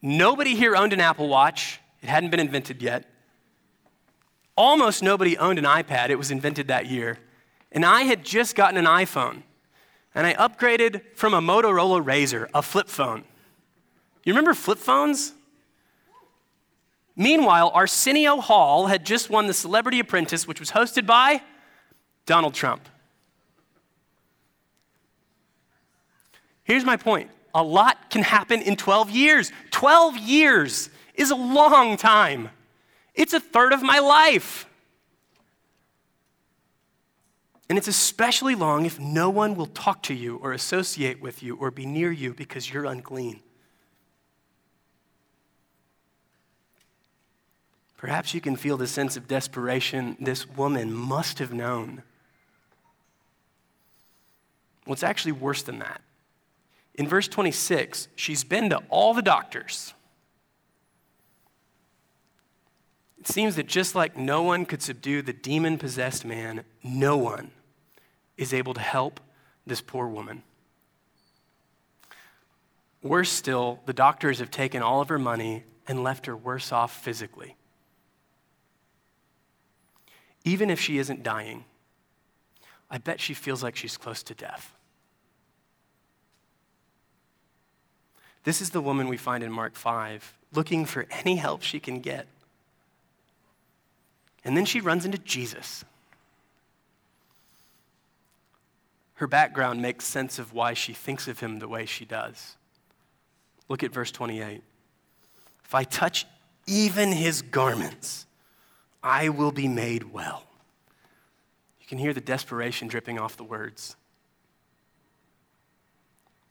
Nobody 0.02 0.56
here 0.56 0.76
owned 0.76 0.94
an 0.94 1.02
Apple 1.02 1.30
Watch, 1.30 1.80
it 2.02 2.10
hadn't 2.10 2.30
been 2.30 2.40
invented 2.40 2.82
yet. 2.82 3.10
Almost 4.56 5.02
nobody 5.02 5.38
owned 5.38 5.58
an 5.58 5.66
iPad, 5.66 6.10
it 6.10 6.16
was 6.16 6.32
invented 6.32 6.68
that 6.68 6.86
year. 6.86 7.18
And 7.72 7.86
I 7.86 8.04
had 8.04 8.24
just 8.24 8.56
gotten 8.56 8.78
an 8.78 8.86
iPhone, 8.86 9.44
and 10.14 10.28
I 10.28 10.34
upgraded 10.34 11.02
from 11.16 11.34
a 11.34 11.42
Motorola 11.42 12.04
Razr, 12.04 12.50
a 12.54 12.62
flip 12.62 12.88
phone. 12.88 13.24
You 14.26 14.34
remember 14.34 14.54
flip 14.54 14.80
phones? 14.80 15.34
Meanwhile, 17.16 17.72
Arsenio 17.74 18.42
Hall 18.42 18.88
had 18.88 19.06
just 19.06 19.30
won 19.30 19.48
the 19.48 19.54
Celebrity 19.54 20.00
Apprentice, 20.00 20.48
which 20.48 20.60
was 20.60 20.72
hosted 20.72 21.06
by 21.06 21.42
Donald 22.26 22.54
Trump. 22.54 22.90
Here's 26.64 26.84
my 26.84 26.98
point 26.98 27.30
a 27.54 27.64
lot 27.64 28.10
can 28.10 28.24
happen 28.24 28.62
in 28.62 28.76
12 28.76 29.12
years. 29.12 29.52
12 29.72 30.18
years 30.18 30.90
is 31.14 31.32
a 31.32 31.36
long 31.36 31.96
time, 31.96 32.50
it's 33.14 33.34
a 33.34 33.40
third 33.40 33.72
of 33.72 33.82
my 33.82 34.00
life. 34.00 34.68
And 37.68 37.80
it's 37.80 37.88
especially 37.88 38.54
long 38.54 38.86
if 38.86 39.00
no 39.00 39.32
one 39.32 39.56
will 39.56 39.66
talk 39.66 40.04
to 40.04 40.14
you 40.14 40.36
or 40.36 40.54
associate 40.54 41.20
with 41.20 41.42
you 41.42 41.56
or 41.56 41.72
be 41.72 41.88
near 41.88 42.12
you 42.12 42.32
because 42.32 42.72
you're 42.72 42.86
unclean. 42.86 43.40
Perhaps 48.06 48.36
you 48.36 48.40
can 48.40 48.56
feel 48.56 48.78
the 48.78 48.86
sense 48.86 49.18
of 49.18 49.28
desperation 49.28 50.16
this 50.20 50.48
woman 50.48 50.94
must 50.94 51.40
have 51.40 51.52
known. 51.52 52.04
Well, 54.86 54.94
it's 54.94 55.02
actually 55.02 55.32
worse 55.32 55.64
than 55.64 55.80
that. 55.80 56.02
In 56.94 57.08
verse 57.08 57.28
26, 57.28 58.10
she's 58.16 58.44
been 58.44 58.70
to 58.70 58.84
all 58.90 59.16
the 59.16 59.24
doctors. 59.24 59.96
It 63.18 63.28
seems 63.28 63.56
that 63.56 63.66
just 63.66 63.96
like 63.96 64.16
no 64.16 64.44
one 64.44 64.68
could 64.68 64.84
subdue 64.84 65.24
the 65.24 65.34
demon 65.34 65.80
possessed 65.80 66.24
man, 66.24 66.64
no 66.84 67.18
one 67.18 67.50
is 68.38 68.54
able 68.54 68.76
to 68.76 68.82
help 68.82 69.20
this 69.66 69.82
poor 69.82 70.08
woman. 70.08 70.44
Worse 73.02 73.32
still, 73.32 73.80
the 73.88 73.94
doctors 73.94 74.38
have 74.38 74.52
taken 74.52 74.84
all 74.84 75.02
of 75.02 75.10
her 75.10 75.18
money 75.18 75.64
and 75.88 76.04
left 76.04 76.28
her 76.28 76.38
worse 76.38 76.72
off 76.72 76.96
physically. 77.04 77.56
Even 80.46 80.70
if 80.70 80.80
she 80.80 81.00
isn't 81.00 81.24
dying, 81.24 81.66
I 82.90 83.00
bet 83.00 83.20
she 83.20 83.34
feels 83.34 83.62
like 83.62 83.76
she's 83.76 83.98
close 83.98 84.24
to 84.24 84.34
death. 84.34 84.74
This 88.44 88.62
is 88.62 88.70
the 88.70 88.80
woman 88.80 89.08
we 89.08 89.18
find 89.18 89.44
in 89.44 89.52
Mark 89.52 89.76
5, 89.76 90.38
looking 90.54 90.86
for 90.86 91.08
any 91.10 91.36
help 91.36 91.64
she 91.64 91.80
can 91.80 92.00
get. 92.00 92.28
And 94.46 94.56
then 94.56 94.66
she 94.66 94.80
runs 94.80 95.04
into 95.04 95.18
Jesus. 95.18 95.84
Her 99.16 99.26
background 99.26 99.82
makes 99.82 100.06
sense 100.06 100.38
of 100.38 100.54
why 100.54 100.76
she 100.76 100.94
thinks 100.94 101.28
of 101.28 101.40
him 101.40 101.58
the 101.58 101.68
way 101.68 101.88
she 101.88 102.06
does. 102.06 102.56
Look 103.68 103.82
at 103.82 103.92
verse 103.92 104.12
28. 104.12 104.62
If 105.64 105.74
I 105.74 105.84
touch 105.84 106.28
even 106.68 107.12
his 107.12 107.42
garments, 107.42 108.28
I 109.06 109.30
will 109.30 109.52
be 109.52 109.68
made 109.68 110.12
well. 110.12 110.42
You 111.80 111.86
can 111.86 112.00
hear 112.00 112.12
the 112.12 112.20
desperation 112.20 112.88
dripping 112.88 113.20
off 113.20 113.38
the 113.38 113.44
words. 113.44 113.96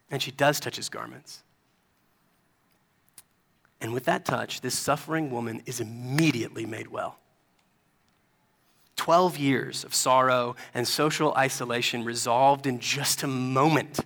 And 0.08 0.22
she 0.22 0.30
does 0.30 0.60
touch 0.60 0.76
his 0.76 0.88
garments. 0.88 1.42
And 3.80 3.92
with 3.92 4.04
that 4.04 4.24
touch, 4.24 4.60
this 4.60 4.78
suffering 4.78 5.32
woman 5.32 5.62
is 5.66 5.80
immediately 5.80 6.64
made 6.64 6.86
well. 6.86 7.18
12 8.94 9.36
years 9.36 9.82
of 9.82 9.92
sorrow 9.92 10.54
and 10.72 10.86
social 10.86 11.34
isolation 11.34 12.04
resolved 12.04 12.68
in 12.68 12.78
just 12.78 13.24
a 13.24 13.26
moment. 13.26 13.98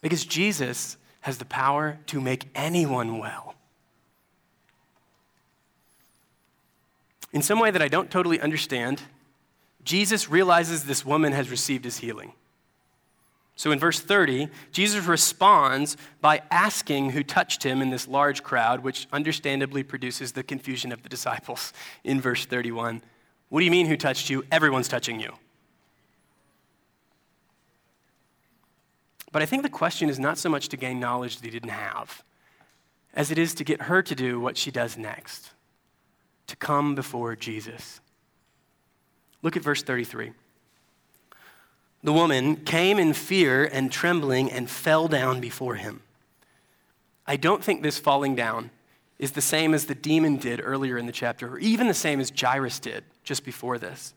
Because 0.00 0.24
Jesus 0.24 0.96
has 1.20 1.38
the 1.38 1.44
power 1.44 2.00
to 2.06 2.20
make 2.20 2.46
anyone 2.56 3.18
well. 3.18 3.54
In 7.32 7.42
some 7.42 7.58
way 7.58 7.70
that 7.70 7.82
I 7.82 7.88
don't 7.88 8.10
totally 8.10 8.40
understand, 8.40 9.02
Jesus 9.84 10.28
realizes 10.28 10.84
this 10.84 11.04
woman 11.04 11.32
has 11.32 11.50
received 11.50 11.84
his 11.84 11.98
healing. 11.98 12.32
So 13.56 13.70
in 13.70 13.78
verse 13.78 14.00
30, 14.00 14.48
Jesus 14.70 15.06
responds 15.06 15.96
by 16.20 16.42
asking 16.50 17.10
who 17.10 17.22
touched 17.22 17.62
him 17.62 17.80
in 17.80 17.90
this 17.90 18.08
large 18.08 18.42
crowd, 18.42 18.82
which 18.82 19.06
understandably 19.12 19.82
produces 19.82 20.32
the 20.32 20.42
confusion 20.42 20.92
of 20.92 21.02
the 21.02 21.08
disciples 21.08 21.72
in 22.04 22.20
verse 22.20 22.44
31. 22.44 23.02
What 23.48 23.60
do 23.60 23.64
you 23.64 23.70
mean, 23.70 23.86
who 23.86 23.96
touched 23.96 24.30
you? 24.30 24.44
Everyone's 24.50 24.88
touching 24.88 25.20
you. 25.20 25.32
But 29.30 29.42
I 29.42 29.46
think 29.46 29.62
the 29.62 29.70
question 29.70 30.10
is 30.10 30.18
not 30.18 30.38
so 30.38 30.48
much 30.48 30.68
to 30.68 30.76
gain 30.76 31.00
knowledge 31.00 31.36
that 31.36 31.44
he 31.44 31.50
didn't 31.50 31.70
have, 31.70 32.22
as 33.14 33.30
it 33.30 33.38
is 33.38 33.54
to 33.54 33.64
get 33.64 33.82
her 33.82 34.02
to 34.02 34.14
do 34.14 34.38
what 34.38 34.58
she 34.58 34.70
does 34.70 34.98
next 34.98 35.52
to 36.46 36.56
come 36.56 36.94
before 36.94 37.36
Jesus. 37.36 38.00
Look 39.42 39.56
at 39.56 39.62
verse 39.62 39.82
33. 39.82 40.32
The 42.04 42.12
woman 42.12 42.56
came 42.56 42.98
in 42.98 43.12
fear 43.12 43.64
and 43.64 43.90
trembling 43.90 44.50
and 44.50 44.68
fell 44.68 45.08
down 45.08 45.40
before 45.40 45.76
him. 45.76 46.02
I 47.26 47.36
don't 47.36 47.62
think 47.62 47.82
this 47.82 47.98
falling 47.98 48.34
down 48.34 48.70
is 49.18 49.32
the 49.32 49.40
same 49.40 49.72
as 49.72 49.86
the 49.86 49.94
demon 49.94 50.36
did 50.36 50.60
earlier 50.62 50.98
in 50.98 51.06
the 51.06 51.12
chapter, 51.12 51.54
or 51.54 51.58
even 51.60 51.86
the 51.86 51.94
same 51.94 52.18
as 52.20 52.32
Jairus 52.36 52.80
did 52.80 53.04
just 53.22 53.44
before 53.44 53.78
this. 53.78 54.14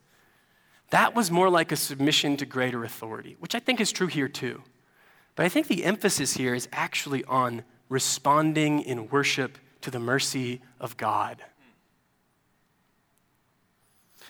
That 0.89 1.13
was 1.13 1.29
more 1.29 1.49
like 1.49 1.71
a 1.71 1.75
submission 1.75 2.37
to 2.37 2.45
greater 2.45 2.83
authority, 2.83 3.35
which 3.39 3.53
I 3.53 3.59
think 3.59 3.79
is 3.79 3.91
true 3.91 4.07
here 4.07 4.27
too. 4.27 4.63
But 5.35 5.45
I 5.45 5.49
think 5.49 5.67
the 5.67 5.85
emphasis 5.85 6.35
here 6.35 6.55
is 6.55 6.67
actually 6.71 7.23
on 7.25 7.63
responding 7.89 8.81
in 8.81 9.09
worship 9.09 9.57
to 9.81 9.91
the 9.91 9.99
mercy 9.99 10.61
of 10.79 10.97
God. 10.97 11.43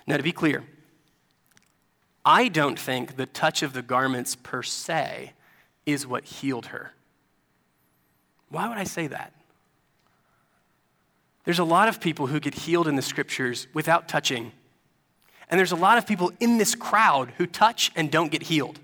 Now, 0.08 0.18
to 0.18 0.24
be 0.24 0.32
clear, 0.32 0.64
I 2.24 2.48
don't 2.48 2.80
think 2.80 3.16
the 3.16 3.26
touch 3.26 3.64
of 3.64 3.74
the 3.74 3.82
garments 3.82 4.36
per 4.36 4.64
se 4.64 5.34
is 5.86 6.08
what 6.08 6.26
healed 6.26 6.68
her. 6.68 6.94
Why 8.50 8.68
would 8.68 8.78
I 8.78 8.84
say 8.84 9.08
that? 9.08 9.34
There's 11.44 11.60
a 11.60 11.64
lot 11.64 11.88
of 11.88 12.02
people 12.02 12.28
who 12.28 12.40
get 12.40 12.56
healed 12.56 12.88
in 12.88 12.96
the 12.96 13.02
scriptures 13.02 13.68
without 13.74 14.08
touching. 14.08 14.52
And 15.50 15.60
there's 15.60 15.72
a 15.72 15.76
lot 15.76 16.00
of 16.00 16.08
people 16.08 16.32
in 16.40 16.58
this 16.58 16.74
crowd 16.74 17.32
who 17.38 17.46
touch 17.46 17.92
and 17.96 18.12
don't 18.12 18.32
get 18.32 18.44
healed. 18.44 18.80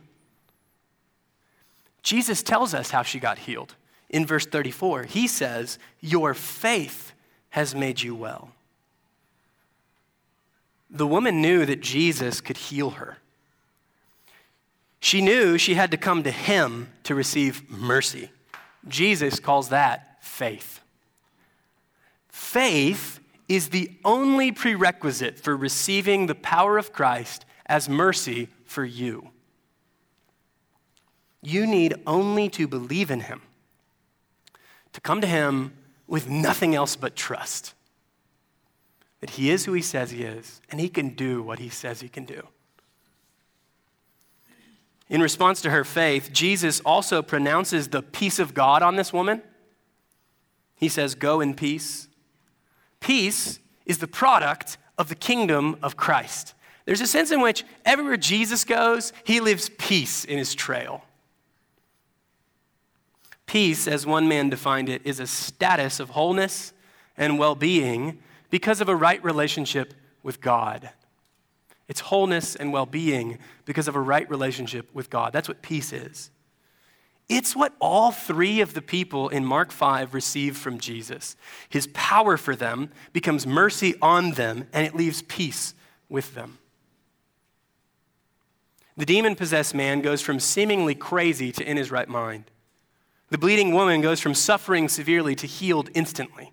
Jesus 2.04 2.44
tells 2.44 2.74
us 2.74 2.92
how 2.92 3.02
she 3.02 3.20
got 3.20 3.40
healed. 3.40 3.76
In 4.10 4.26
verse 4.26 4.46
34, 4.46 5.04
he 5.04 5.28
says, 5.28 5.80
Your 6.00 6.34
faith 6.34 7.14
has 7.52 7.74
made 7.74 8.02
you 8.02 8.14
well. 8.14 8.52
The 10.92 11.08
woman 11.08 11.42
knew 11.42 11.66
that 11.66 11.80
Jesus 11.80 12.42
could 12.42 12.58
heal 12.58 12.92
her. 12.92 13.18
She 15.00 15.22
knew 15.22 15.58
she 15.58 15.74
had 15.74 15.90
to 15.92 15.98
come 15.98 16.22
to 16.24 16.32
him 16.32 16.92
to 17.04 17.16
receive 17.16 17.70
mercy. 17.70 18.30
Jesus 18.88 19.40
calls 19.40 19.70
that 19.70 20.18
faith. 20.22 20.82
Faith 22.30 23.20
is 23.48 23.70
the 23.70 23.92
only 24.04 24.52
prerequisite 24.52 25.40
for 25.40 25.56
receiving 25.56 26.28
the 26.28 26.36
power 26.36 26.78
of 26.78 26.94
Christ 26.94 27.46
as 27.66 27.90
mercy 27.90 28.50
for 28.66 28.84
you. 28.84 29.30
You 31.42 31.66
need 31.66 31.96
only 32.06 32.50
to 32.50 32.68
believe 32.68 33.10
in 33.10 33.22
him, 33.22 33.42
to 34.94 35.02
come 35.02 35.22
to 35.22 35.28
him 35.28 35.74
with 36.06 36.30
nothing 36.30 36.76
else 36.76 36.96
but 36.96 37.16
trust 37.16 37.74
that 39.22 39.32
he 39.32 39.50
is 39.50 39.66
who 39.66 39.74
he 39.74 39.82
says 39.82 40.12
he 40.12 40.24
is, 40.24 40.62
and 40.70 40.80
he 40.80 40.90
can 40.90 41.10
do 41.10 41.42
what 41.42 41.60
he 41.60 41.70
says 41.70 42.02
he 42.02 42.10
can 42.10 42.26
do. 42.26 42.48
In 45.10 45.22
response 45.22 45.62
to 45.62 45.70
her 45.70 45.84
faith, 45.84 46.32
Jesus 46.32 46.80
also 46.82 47.22
pronounces 47.22 47.88
the 47.88 48.02
peace 48.02 48.40
of 48.40 48.54
God 48.54 48.82
on 48.82 48.96
this 48.96 49.14
woman. 49.14 49.42
He 50.76 50.90
says, 50.90 51.16
Go 51.16 51.42
in 51.42 51.54
peace. 51.54 52.08
Peace 53.00 53.60
is 53.86 54.00
the 54.00 54.08
product 54.08 54.78
of 54.98 55.10
the 55.10 55.16
kingdom 55.16 55.78
of 55.84 55.98
Christ. 55.98 56.54
There's 56.86 57.02
a 57.02 57.08
sense 57.08 57.32
in 57.32 57.42
which 57.42 57.64
everywhere 57.86 58.18
Jesus 58.18 58.64
goes, 58.64 59.14
he 59.24 59.40
leaves 59.40 59.70
peace 59.78 60.26
in 60.26 60.38
his 60.38 60.56
trail. 60.56 61.04
Peace, 63.46 63.88
as 63.88 64.06
one 64.06 64.28
man 64.28 64.50
defined 64.50 64.88
it, 64.88 65.02
is 65.04 65.20
a 65.20 65.28
status 65.28 66.00
of 66.00 66.12
wholeness 66.12 66.74
and 67.18 67.38
well 67.38 67.54
being 67.54 68.20
because 68.52 68.82
of 68.82 68.90
a 68.90 68.96
right 68.96 69.24
relationship 69.24 69.96
with 70.22 70.40
God. 70.40 70.92
It's 71.88 72.02
wholeness 72.02 72.56
and 72.56 72.72
well 72.72 72.86
being 72.86 73.40
because 73.66 73.88
of 73.88 73.96
a 73.96 74.00
right 74.00 74.30
relationship 74.30 74.94
with 74.94 75.10
God. 75.10 75.34
That's 75.34 75.48
what 75.48 75.64
peace 75.64 75.92
is. 75.92 76.30
It's 77.28 77.56
what 77.56 77.74
all 77.80 78.12
three 78.12 78.62
of 78.62 78.74
the 78.74 78.82
people 78.82 79.30
in 79.30 79.46
Mark 79.46 79.72
5 79.72 80.14
receive 80.14 80.58
from 80.58 80.80
Jesus. 80.80 81.36
His 81.70 81.88
power 81.94 82.38
for 82.38 82.56
them 82.56 82.92
becomes 83.14 83.48
mercy 83.48 83.96
on 84.02 84.32
them, 84.32 84.68
and 84.74 84.86
it 84.86 84.96
leaves 84.96 85.22
peace 85.24 85.74
with 86.10 86.36
them. 86.36 86.58
The 88.98 89.06
demon 89.06 89.36
possessed 89.36 89.74
man 89.74 90.02
goes 90.02 90.22
from 90.22 90.42
seemingly 90.42 90.94
crazy 90.94 91.52
to 91.54 91.64
in 91.64 91.78
his 91.78 91.90
right 91.90 92.10
mind. 92.10 92.52
The 93.30 93.38
bleeding 93.38 93.74
woman 93.74 94.02
goes 94.02 94.20
from 94.20 94.34
suffering 94.34 94.90
severely 94.90 95.36
to 95.36 95.48
healed 95.48 95.90
instantly. 95.94 96.52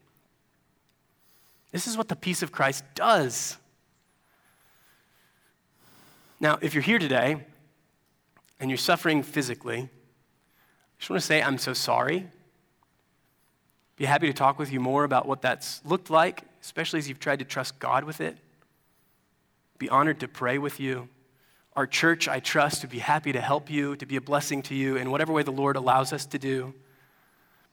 This 1.70 1.86
is 1.86 1.96
what 1.96 2.08
the 2.08 2.16
peace 2.16 2.42
of 2.42 2.52
Christ 2.52 2.84
does. 2.94 3.56
Now, 6.40 6.58
if 6.62 6.74
you're 6.74 6.82
here 6.82 6.98
today 6.98 7.44
and 8.60 8.70
you're 8.70 8.78
suffering 8.78 9.22
physically, 9.22 9.78
I 9.78 9.88
just 10.98 11.10
want 11.10 11.20
to 11.20 11.26
say 11.26 11.42
I'm 11.42 11.58
so 11.58 11.72
sorry. 11.72 12.26
Be 13.96 14.04
happy 14.04 14.28
to 14.28 14.32
talk 14.32 14.58
with 14.58 14.72
you 14.72 14.80
more 14.80 15.04
about 15.04 15.26
what 15.26 15.42
that's 15.42 15.84
looked 15.84 16.08
like, 16.08 16.42
especially 16.62 17.00
as 17.00 17.08
you've 17.08 17.18
tried 17.18 17.40
to 17.40 17.44
trust 17.44 17.78
God 17.78 18.04
with 18.04 18.20
it. 18.20 18.38
Be 19.78 19.88
honored 19.88 20.20
to 20.20 20.28
pray 20.28 20.58
with 20.58 20.80
you. 20.80 21.08
Our 21.74 21.86
church, 21.86 22.28
I 22.28 22.40
trust, 22.40 22.82
would 22.82 22.90
be 22.90 22.98
happy 22.98 23.32
to 23.32 23.40
help 23.40 23.70
you, 23.70 23.96
to 23.96 24.06
be 24.06 24.16
a 24.16 24.20
blessing 24.20 24.62
to 24.62 24.74
you 24.74 24.96
in 24.96 25.10
whatever 25.10 25.32
way 25.32 25.42
the 25.42 25.52
Lord 25.52 25.76
allows 25.76 26.12
us 26.12 26.26
to 26.26 26.38
do. 26.38 26.74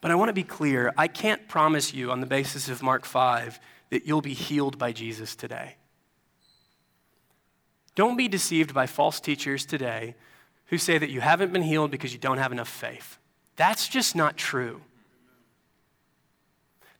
But 0.01 0.11
I 0.11 0.15
want 0.15 0.29
to 0.29 0.33
be 0.33 0.43
clear 0.43 0.93
I 0.97 1.07
can't 1.07 1.47
promise 1.47 1.93
you 1.93 2.11
on 2.11 2.19
the 2.19 2.27
basis 2.27 2.69
of 2.69 2.83
Mark 2.83 3.05
5 3.05 3.59
that 3.89 4.05
you'll 4.05 4.21
be 4.21 4.33
healed 4.33 4.77
by 4.77 4.91
Jesus 4.91 5.35
today. 5.35 5.75
Don't 7.95 8.17
be 8.17 8.27
deceived 8.27 8.73
by 8.73 8.87
false 8.87 9.19
teachers 9.19 9.65
today 9.65 10.15
who 10.65 10.77
say 10.77 10.97
that 10.97 11.09
you 11.09 11.21
haven't 11.21 11.53
been 11.53 11.61
healed 11.61 11.91
because 11.91 12.11
you 12.11 12.19
don't 12.19 12.37
have 12.37 12.51
enough 12.51 12.67
faith. 12.67 13.17
That's 13.55 13.87
just 13.87 14.15
not 14.15 14.35
true. 14.35 14.81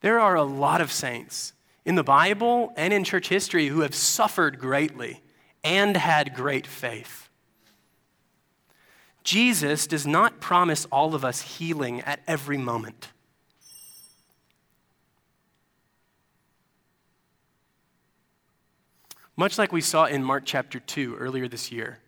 There 0.02 0.20
are 0.20 0.36
a 0.36 0.44
lot 0.44 0.82
of 0.82 0.92
saints 0.92 1.54
in 1.84 1.96
the 1.96 2.04
Bible 2.04 2.72
and 2.78 2.94
in 2.94 3.04
church 3.04 3.28
history 3.28 3.68
who 3.68 3.82
have 3.82 3.96
suffered 3.96 4.60
greatly 4.60 5.22
and 5.64 5.98
had 5.98 6.36
great 6.36 6.68
faith. 6.68 7.30
Jesus 9.24 9.88
does 9.88 10.06
not 10.06 10.40
promise 10.40 10.86
all 10.92 11.16
of 11.16 11.26
us 11.26 11.42
healing 11.42 12.02
at 12.02 12.20
every 12.28 12.58
moment. 12.58 13.10
Much 19.38 19.58
like 19.58 19.72
we 19.72 19.82
saw 19.82 20.06
in 20.06 20.24
Mark 20.24 20.44
chapter 20.46 20.80
2 20.80 21.16
earlier 21.18 21.48
this 21.48 21.72
year, 21.72 22.00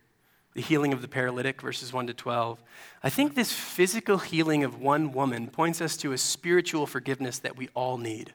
the 0.54 0.62
healing 0.62 0.94
of 0.94 1.02
the 1.02 1.08
paralytic, 1.08 1.62
verses 1.62 1.92
1 1.92 2.08
to 2.08 2.14
12, 2.14 2.64
I 3.04 3.10
think 3.10 3.36
this 3.36 3.52
physical 3.52 4.18
healing 4.18 4.64
of 4.64 4.82
one 4.82 5.12
woman 5.12 5.48
points 5.48 5.82
us 5.82 5.98
to 5.98 6.14
a 6.14 6.18
spiritual 6.18 6.88
forgiveness 6.88 7.40
that 7.40 7.58
we 7.58 7.70
all 7.74 7.98
need. 7.98 8.34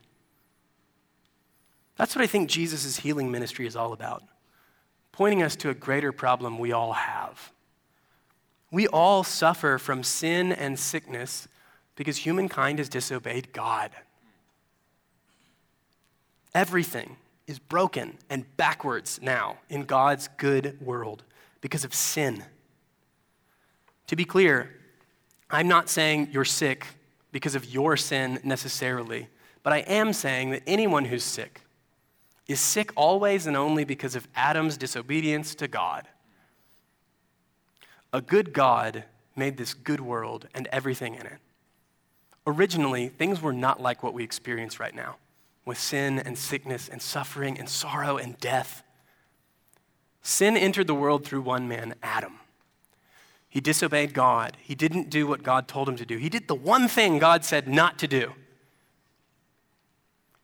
That's 1.97 2.15
what 2.15 2.23
I 2.23 2.27
think 2.27 2.49
Jesus' 2.49 2.97
healing 2.97 3.31
ministry 3.31 3.67
is 3.67 3.75
all 3.75 3.93
about, 3.93 4.23
pointing 5.11 5.43
us 5.43 5.55
to 5.57 5.69
a 5.69 5.75
greater 5.75 6.11
problem 6.11 6.59
we 6.59 6.71
all 6.71 6.93
have. 6.93 7.51
We 8.71 8.87
all 8.87 9.23
suffer 9.23 9.77
from 9.77 10.03
sin 10.03 10.51
and 10.51 10.79
sickness 10.79 11.47
because 11.95 12.17
humankind 12.17 12.79
has 12.79 12.89
disobeyed 12.89 13.53
God. 13.53 13.91
Everything 16.55 17.17
is 17.47 17.59
broken 17.59 18.17
and 18.29 18.45
backwards 18.57 19.19
now 19.21 19.57
in 19.69 19.83
God's 19.83 20.29
good 20.37 20.77
world 20.81 21.23
because 21.61 21.83
of 21.83 21.93
sin. 21.93 22.43
To 24.07 24.15
be 24.15 24.25
clear, 24.25 24.75
I'm 25.49 25.67
not 25.67 25.89
saying 25.89 26.29
you're 26.31 26.45
sick 26.45 26.87
because 27.31 27.55
of 27.55 27.65
your 27.65 27.97
sin 27.97 28.39
necessarily, 28.43 29.27
but 29.61 29.73
I 29.73 29.79
am 29.79 30.13
saying 30.13 30.51
that 30.51 30.63
anyone 30.67 31.05
who's 31.05 31.23
sick 31.23 31.61
is 32.47 32.59
sick 32.59 32.91
always 32.95 33.47
and 33.47 33.55
only 33.55 33.83
because 33.83 34.15
of 34.15 34.27
Adam's 34.35 34.77
disobedience 34.77 35.55
to 35.55 35.67
God. 35.67 36.07
A 38.11 38.21
good 38.21 38.53
God 38.53 39.05
made 39.35 39.57
this 39.57 39.73
good 39.73 39.99
world 39.99 40.47
and 40.53 40.67
everything 40.71 41.15
in 41.15 41.25
it. 41.25 41.39
Originally, 42.45 43.07
things 43.07 43.41
were 43.41 43.53
not 43.53 43.81
like 43.81 44.03
what 44.03 44.13
we 44.13 44.23
experience 44.23 44.79
right 44.79 44.93
now 44.93 45.15
with 45.65 45.77
sin 45.77 46.19
and 46.19 46.37
sickness 46.37 46.89
and 46.89 47.01
suffering 47.01 47.57
and 47.57 47.69
sorrow 47.69 48.17
and 48.17 48.37
death. 48.39 48.83
Sin 50.21 50.55
entered 50.57 50.87
the 50.87 50.95
world 50.95 51.25
through 51.25 51.41
one 51.41 51.67
man, 51.67 51.95
Adam. 52.01 52.39
He 53.49 53.61
disobeyed 53.61 54.13
God. 54.13 54.57
He 54.61 54.73
didn't 54.73 55.09
do 55.09 55.27
what 55.27 55.43
God 55.43 55.67
told 55.67 55.87
him 55.87 55.95
to 55.97 56.05
do. 56.05 56.17
He 56.17 56.29
did 56.29 56.47
the 56.47 56.55
one 56.55 56.87
thing 56.87 57.19
God 57.19 57.45
said 57.45 57.67
not 57.67 57.99
to 57.99 58.07
do. 58.07 58.33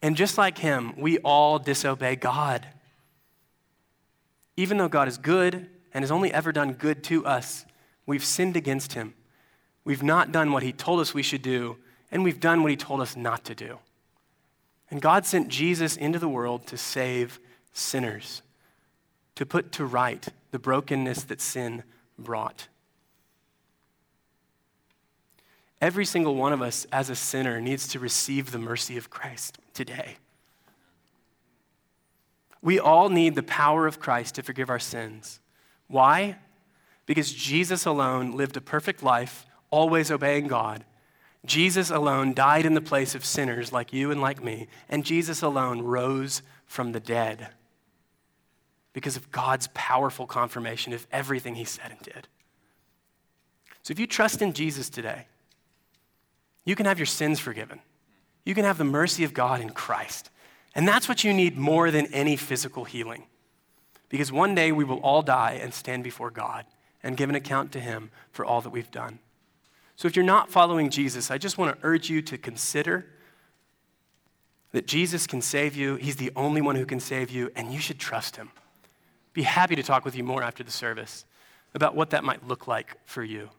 And 0.02 0.16
just 0.16 0.38
like 0.38 0.60
him, 0.60 0.94
we 0.98 1.18
all 1.20 1.60
disobey 1.60 2.16
God. 2.16 2.68
Even 4.56 4.78
though 4.78 4.88
God 4.88 5.08
is 5.08 5.18
good 5.18 5.70
and 5.94 6.04
has 6.04 6.12
only 6.12 6.32
ever 6.32 6.52
done 6.52 6.74
good 6.74 7.04
to 7.06 7.26
us, 7.26 7.66
we've 8.06 8.24
sinned 8.24 8.56
against 8.56 8.94
him. 8.94 9.14
We've 9.84 10.04
not 10.04 10.32
done 10.32 10.52
what 10.52 10.64
he 10.64 10.72
told 10.72 11.00
us 11.00 11.14
we 11.14 11.24
should 11.24 11.42
do, 11.42 11.78
and 12.12 12.24
we've 12.24 12.40
done 12.40 12.62
what 12.62 12.70
he 12.70 12.78
told 12.78 13.02
us 13.02 13.16
not 13.16 13.44
to 13.46 13.56
do. 13.56 13.80
And 14.92 15.02
God 15.02 15.26
sent 15.26 15.50
Jesus 15.50 15.96
into 15.96 16.20
the 16.20 16.30
world 16.30 16.66
to 16.68 16.78
save 16.78 17.40
sinners, 17.74 18.42
to 19.36 19.46
put 19.46 19.72
to 19.74 19.86
right 19.86 20.28
the 20.52 20.60
brokenness 20.60 21.24
that 21.26 21.42
sin 21.42 21.84
brought. 22.18 22.68
Every 25.82 26.06
single 26.06 26.36
one 26.36 26.52
of 26.52 26.62
us, 26.62 26.86
as 26.92 27.10
a 27.10 27.16
sinner, 27.16 27.62
needs 27.62 27.88
to 27.90 28.00
receive 28.00 28.52
the 28.52 28.58
mercy 28.58 28.98
of 28.98 29.10
Christ 29.10 29.60
today. 29.74 30.18
We 32.62 32.80
all 32.80 33.10
need 33.10 33.36
the 33.36 33.44
power 33.44 33.88
of 33.88 34.00
Christ 34.00 34.36
to 34.36 34.44
forgive 34.44 34.70
our 34.70 34.80
sins. 34.80 35.40
Why? 35.88 36.38
Because 37.06 37.32
Jesus 37.32 37.86
alone 37.86 38.36
lived 38.36 38.58
a 38.58 38.62
perfect 38.62 39.02
life, 39.02 39.46
always 39.72 40.12
obeying 40.12 40.48
God, 40.48 40.84
Jesus 41.46 41.90
alone 41.90 42.34
died 42.34 42.66
in 42.66 42.74
the 42.74 42.82
place 42.82 43.16
of 43.16 43.24
sinners 43.24 43.72
like 43.72 43.94
you 43.94 44.12
and 44.12 44.22
like 44.22 44.44
me, 44.44 44.68
and 44.90 45.06
Jesus 45.06 45.42
alone 45.42 45.82
rose 45.82 46.42
from 46.66 46.92
the 46.92 47.00
dead 47.00 47.50
because 48.94 49.16
of 49.16 49.32
God's 49.32 49.70
powerful 49.74 50.28
confirmation 50.28 50.94
of 50.94 51.08
everything 51.12 51.56
he 51.56 51.64
said 51.64 51.92
and 51.92 52.00
did. 52.02 52.28
So 53.84 53.92
if 53.92 54.00
you 54.00 54.08
trust 54.08 54.42
in 54.42 54.54
Jesus 54.54 54.90
today, 54.90 55.28
you 56.66 56.76
can 56.76 56.86
have 56.86 57.00
your 57.00 57.06
sins 57.06 57.40
forgiven. 57.40 57.80
You 58.46 58.54
can 58.54 58.66
have 58.66 58.78
the 58.78 58.84
mercy 58.84 59.24
of 59.24 59.34
God 59.34 59.62
in 59.62 59.70
Christ. 59.70 60.30
And 60.76 60.88
that's 60.88 61.08
what 61.08 61.24
you 61.24 61.34
need 61.34 61.58
more 61.58 61.90
than 61.92 62.08
any 62.08 62.36
physical 62.36 62.84
healing. 62.84 63.24
Because 64.10 64.32
one 64.32 64.56
day 64.56 64.72
we 64.72 64.84
will 64.84 65.00
all 65.00 65.22
die 65.22 65.60
and 65.62 65.74
stand 65.74 66.04
before 66.04 66.32
God 66.32 66.66
and 67.02 67.18
give 67.18 67.30
an 67.30 67.36
account 67.36 67.72
to 67.72 67.80
him 67.80 68.12
for 68.32 68.44
all 68.44 68.62
that 68.62 68.70
we've 68.70 68.92
done. 68.92 69.20
So 70.00 70.08
if 70.08 70.16
you're 70.16 70.24
not 70.24 70.50
following 70.50 70.90
Jesus, 70.90 71.30
I 71.30 71.38
just 71.38 71.58
want 71.58 71.78
to 71.78 71.86
urge 71.86 72.10
you 72.10 72.22
to 72.22 72.38
consider 72.38 73.06
that 74.72 74.88
Jesus 74.88 75.28
can 75.28 75.42
save 75.42 75.76
you. 75.76 75.98
He's 75.98 76.16
the 76.16 76.32
only 76.38 76.62
one 76.62 76.78
who 76.78 76.86
can 76.86 77.02
save 77.02 77.30
you, 77.30 77.52
and 77.54 77.74
you 77.74 77.82
should 77.82 78.00
trust 78.00 78.38
him. 78.38 78.50
Be 79.34 79.42
happy 79.42 79.76
to 79.76 79.84
talk 79.84 80.06
with 80.06 80.16
you 80.16 80.24
more 80.24 80.42
after 80.42 80.64
the 80.64 80.72
service 80.72 81.26
about 81.74 81.98
what 81.98 82.12
that 82.12 82.24
might 82.24 82.48
look 82.48 82.66
like 82.66 82.96
for 83.04 83.26
you. 83.26 83.50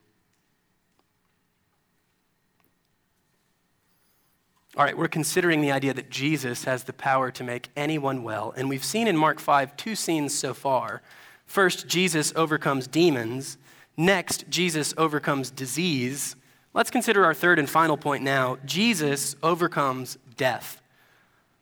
All 4.78 4.84
right, 4.84 4.96
we're 4.96 5.08
considering 5.08 5.60
the 5.60 5.72
idea 5.72 5.92
that 5.92 6.08
Jesus 6.08 6.64
has 6.64 6.84
the 6.84 6.94
power 6.94 7.30
to 7.32 7.44
make 7.44 7.68
anyone 7.76 8.22
well. 8.22 8.54
And 8.56 8.70
we've 8.70 8.82
seen 8.82 9.08
in 9.08 9.14
Mark 9.14 9.40
5 9.40 9.76
two 9.76 9.94
scenes 9.94 10.32
so 10.34 10.54
far. 10.54 11.02
First, 11.44 11.86
Jesus 11.86 12.32
overcomes 12.34 12.86
demons, 12.86 13.58
Next, 13.96 14.48
Jesus 14.48 14.94
overcomes 14.96 15.50
disease. 15.50 16.36
Let's 16.72 16.90
consider 16.90 17.24
our 17.24 17.34
third 17.34 17.58
and 17.58 17.68
final 17.68 17.96
point 17.96 18.22
now. 18.22 18.58
Jesus 18.64 19.36
overcomes 19.42 20.18
death. 20.36 20.80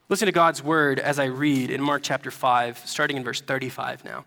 Listen 0.09 0.27
to 0.27 0.33
God's 0.33 0.63
word 0.63 0.99
as 0.99 1.19
I 1.19 1.27
read 1.27 1.71
in 1.71 1.83
Mark 1.83 2.03
chapter 2.03 2.31
5, 2.31 2.83
starting 2.87 3.17
in 3.17 3.25
verse 3.25 3.41
35 3.41 4.05
now. 4.05 4.25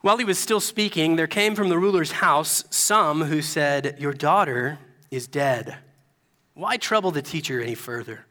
While 0.00 0.18
he 0.18 0.24
was 0.24 0.38
still 0.38 0.60
speaking, 0.60 1.16
there 1.16 1.26
came 1.26 1.56
from 1.56 1.68
the 1.68 1.78
ruler's 1.78 2.12
house 2.12 2.64
some 2.70 3.22
who 3.22 3.42
said, 3.42 3.96
Your 3.98 4.12
daughter 4.12 4.78
is 5.10 5.26
dead. 5.26 5.78
Why 6.54 6.76
trouble 6.76 7.10
the 7.10 7.22
teacher 7.22 7.60
any 7.60 7.74
further? 7.74 8.24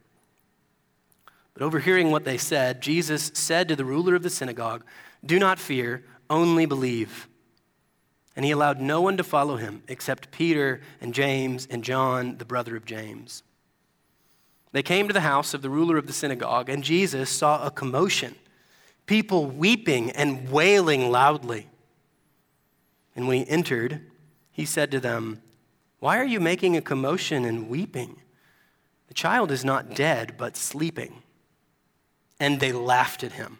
But 1.53 1.63
overhearing 1.63 2.11
what 2.11 2.23
they 2.23 2.37
said, 2.37 2.81
Jesus 2.81 3.31
said 3.33 3.67
to 3.67 3.75
the 3.75 3.85
ruler 3.85 4.15
of 4.15 4.23
the 4.23 4.29
synagogue, 4.29 4.83
Do 5.25 5.39
not 5.39 5.59
fear 5.59 6.03
only 6.29 6.65
believe. 6.65 7.27
and 8.35 8.43
he 8.43 8.51
allowed 8.51 8.81
no 8.81 8.99
one 8.99 9.15
to 9.15 9.23
follow 9.23 9.55
him 9.55 9.81
except 9.87 10.29
Peter 10.29 10.81
and 10.99 11.13
James 11.13 11.67
and 11.71 11.83
John, 11.85 12.37
the 12.37 12.43
brother 12.43 12.75
of 12.75 12.83
James. 12.83 13.43
They 14.73 14.83
came 14.83 15.07
to 15.07 15.13
the 15.13 15.21
house 15.21 15.53
of 15.53 15.61
the 15.61 15.69
ruler 15.69 15.97
of 15.97 16.05
the 16.05 16.11
synagogue, 16.11 16.67
and 16.69 16.83
Jesus 16.83 17.29
saw 17.29 17.65
a 17.65 17.71
commotion, 17.71 18.35
people 19.05 19.45
weeping 19.45 20.11
and 20.11 20.51
wailing 20.51 21.09
loudly. 21.09 21.67
And 23.15 23.25
when 23.25 23.37
he 23.37 23.49
entered, 23.49 24.01
he 24.51 24.65
said 24.65 24.91
to 24.91 24.99
them, 24.99 25.41
Why 25.99 26.17
are 26.19 26.25
you 26.25 26.41
making 26.41 26.75
a 26.75 26.81
commotion 26.81 27.45
and 27.45 27.69
weeping? 27.69 28.17
The 29.07 29.13
child 29.13 29.49
is 29.49 29.63
not 29.63 29.95
dead, 29.95 30.35
but 30.37 30.57
sleeping. 30.57 31.23
And 32.37 32.59
they 32.59 32.73
laughed 32.73 33.23
at 33.23 33.31
him. 33.31 33.59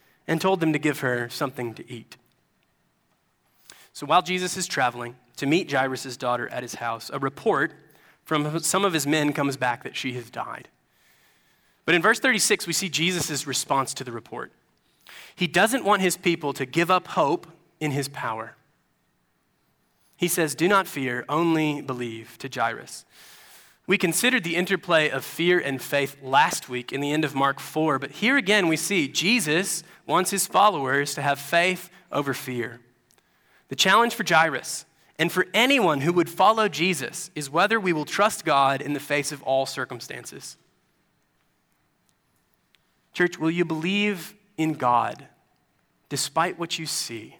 and 0.27 0.39
told 0.39 0.59
them 0.59 0.73
to 0.73 0.79
give 0.79 0.99
her 0.99 1.29
something 1.29 1.73
to 1.73 1.91
eat. 1.91 2.17
So 3.93 4.05
while 4.05 4.21
Jesus 4.21 4.57
is 4.57 4.67
traveling 4.67 5.15
to 5.37 5.45
meet 5.45 5.71
Jairus' 5.71 6.17
daughter 6.17 6.47
at 6.49 6.63
his 6.63 6.75
house, 6.75 7.09
a 7.13 7.19
report 7.19 7.73
from 8.23 8.59
some 8.59 8.85
of 8.85 8.93
his 8.93 9.05
men 9.05 9.33
comes 9.33 9.57
back 9.57 9.83
that 9.83 9.95
she 9.95 10.13
has 10.13 10.29
died. 10.29 10.67
But 11.85 11.95
in 11.95 12.01
verse 12.01 12.19
36, 12.19 12.67
we 12.67 12.73
see 12.73 12.89
Jesus' 12.89 13.47
response 13.47 13.93
to 13.95 14.03
the 14.03 14.11
report. 14.11 14.51
He 15.35 15.47
doesn't 15.47 15.83
want 15.83 16.01
his 16.01 16.15
people 16.15 16.53
to 16.53 16.65
give 16.65 16.91
up 16.91 17.07
hope 17.07 17.47
in 17.79 17.91
his 17.91 18.07
power. 18.07 18.55
He 20.15 20.27
says, 20.27 20.53
Do 20.53 20.67
not 20.67 20.87
fear, 20.87 21.25
only 21.27 21.81
believe 21.81 22.37
to 22.37 22.47
Jairus. 22.47 23.05
We 23.91 23.97
considered 23.97 24.45
the 24.45 24.55
interplay 24.55 25.09
of 25.09 25.25
fear 25.25 25.59
and 25.59 25.81
faith 25.81 26.15
last 26.23 26.69
week 26.69 26.93
in 26.93 27.01
the 27.01 27.11
end 27.11 27.25
of 27.25 27.35
Mark 27.35 27.59
4, 27.59 27.99
but 27.99 28.11
here 28.11 28.37
again 28.37 28.69
we 28.69 28.77
see 28.77 29.09
Jesus 29.09 29.83
wants 30.05 30.31
his 30.31 30.47
followers 30.47 31.13
to 31.15 31.21
have 31.21 31.37
faith 31.37 31.89
over 32.09 32.33
fear. 32.33 32.79
The 33.67 33.75
challenge 33.75 34.15
for 34.15 34.23
Jairus 34.25 34.85
and 35.19 35.29
for 35.29 35.45
anyone 35.53 35.99
who 35.99 36.13
would 36.13 36.29
follow 36.29 36.69
Jesus 36.69 37.31
is 37.35 37.49
whether 37.49 37.81
we 37.81 37.91
will 37.91 38.05
trust 38.05 38.45
God 38.45 38.81
in 38.81 38.93
the 38.93 38.99
face 39.01 39.33
of 39.33 39.43
all 39.43 39.65
circumstances. 39.65 40.55
Church, 43.13 43.37
will 43.37 43.51
you 43.51 43.65
believe 43.65 44.35
in 44.55 44.75
God 44.75 45.27
despite 46.07 46.57
what 46.57 46.79
you 46.79 46.85
see? 46.85 47.39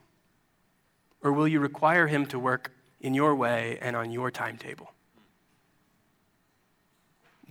Or 1.24 1.32
will 1.32 1.48
you 1.48 1.62
require 1.62 2.08
Him 2.08 2.26
to 2.26 2.38
work 2.38 2.74
in 3.00 3.14
your 3.14 3.36
way 3.36 3.80
and 3.82 3.96
on 3.96 4.12
your 4.12 4.30
timetable? 4.32 4.92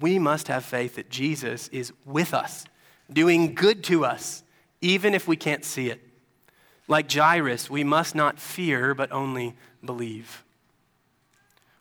We 0.00 0.18
must 0.18 0.48
have 0.48 0.64
faith 0.64 0.96
that 0.96 1.10
Jesus 1.10 1.68
is 1.68 1.92
with 2.04 2.32
us, 2.32 2.64
doing 3.12 3.54
good 3.54 3.84
to 3.84 4.04
us, 4.04 4.42
even 4.80 5.14
if 5.14 5.28
we 5.28 5.36
can't 5.36 5.64
see 5.64 5.90
it. 5.90 6.00
Like 6.88 7.10
Jairus, 7.10 7.70
we 7.70 7.84
must 7.84 8.14
not 8.14 8.40
fear, 8.40 8.94
but 8.94 9.12
only 9.12 9.54
believe. 9.84 10.42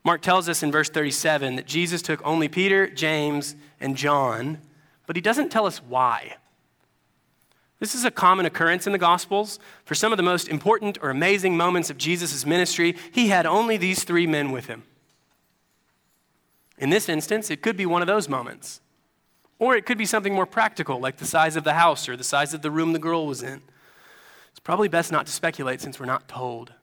Mark 0.03 0.22
tells 0.22 0.47
us 0.49 0.63
in 0.63 0.72
verse 0.72 0.89
37 0.89 1.55
that 1.55 1.65
Jesus 1.65 2.01
took 2.01 2.26
only 2.26 2.47
Peter, 2.47 2.89
James, 2.89 3.55
and 3.80 3.95
John, 3.95 4.59
but 5.07 5.15
he 5.15 5.22
doesn't 5.22 5.49
tell 5.49 5.65
us 5.65 5.82
why. 5.82 6.36
This 7.80 7.95
is 7.95 8.03
a 8.03 8.11
common 8.11 8.45
occurrence 8.45 8.86
in 8.86 8.91
the 8.91 8.99
Gospels. 8.99 9.57
For 9.86 9.95
some 9.95 10.11
of 10.11 10.17
the 10.17 10.24
most 10.24 10.49
important 10.49 10.97
or 11.01 11.09
amazing 11.09 11.55
moments 11.55 11.89
of 11.89 11.97
Jesus' 11.97 12.45
ministry, 12.45 12.95
he 13.11 13.30
had 13.30 13.45
only 13.45 13.78
these 13.78 14.03
three 14.03 14.28
men 14.28 14.51
with 14.51 14.67
him. 14.67 14.84
In 16.80 16.89
this 16.89 17.09
instance, 17.09 17.51
it 17.51 17.61
could 17.61 17.77
be 17.77 17.86
one 17.86 18.01
of 18.01 18.07
those 18.07 18.27
moments. 18.27 18.82
Or 19.59 19.75
it 19.75 19.86
could 19.86 19.97
be 19.97 20.05
something 20.05 20.34
more 20.34 20.45
practical, 20.45 20.99
like 20.99 21.17
the 21.17 21.25
size 21.25 21.57
of 21.57 21.65
the 21.65 21.73
house 21.73 22.07
or 22.07 22.15
the 22.15 22.23
size 22.23 22.53
of 22.53 22.61
the 22.61 22.71
room 22.71 22.93
the 22.93 22.99
girl 22.99 23.27
was 23.27 23.43
in. 23.43 23.61
It's 24.51 24.61
probably 24.61 24.88
best 24.88 25.11
not 25.11 25.25
to 25.25 25.32
speculate 25.32 25.82
since 25.82 25.99
we're 25.99 26.05
not 26.05 26.30
told. 26.30 26.73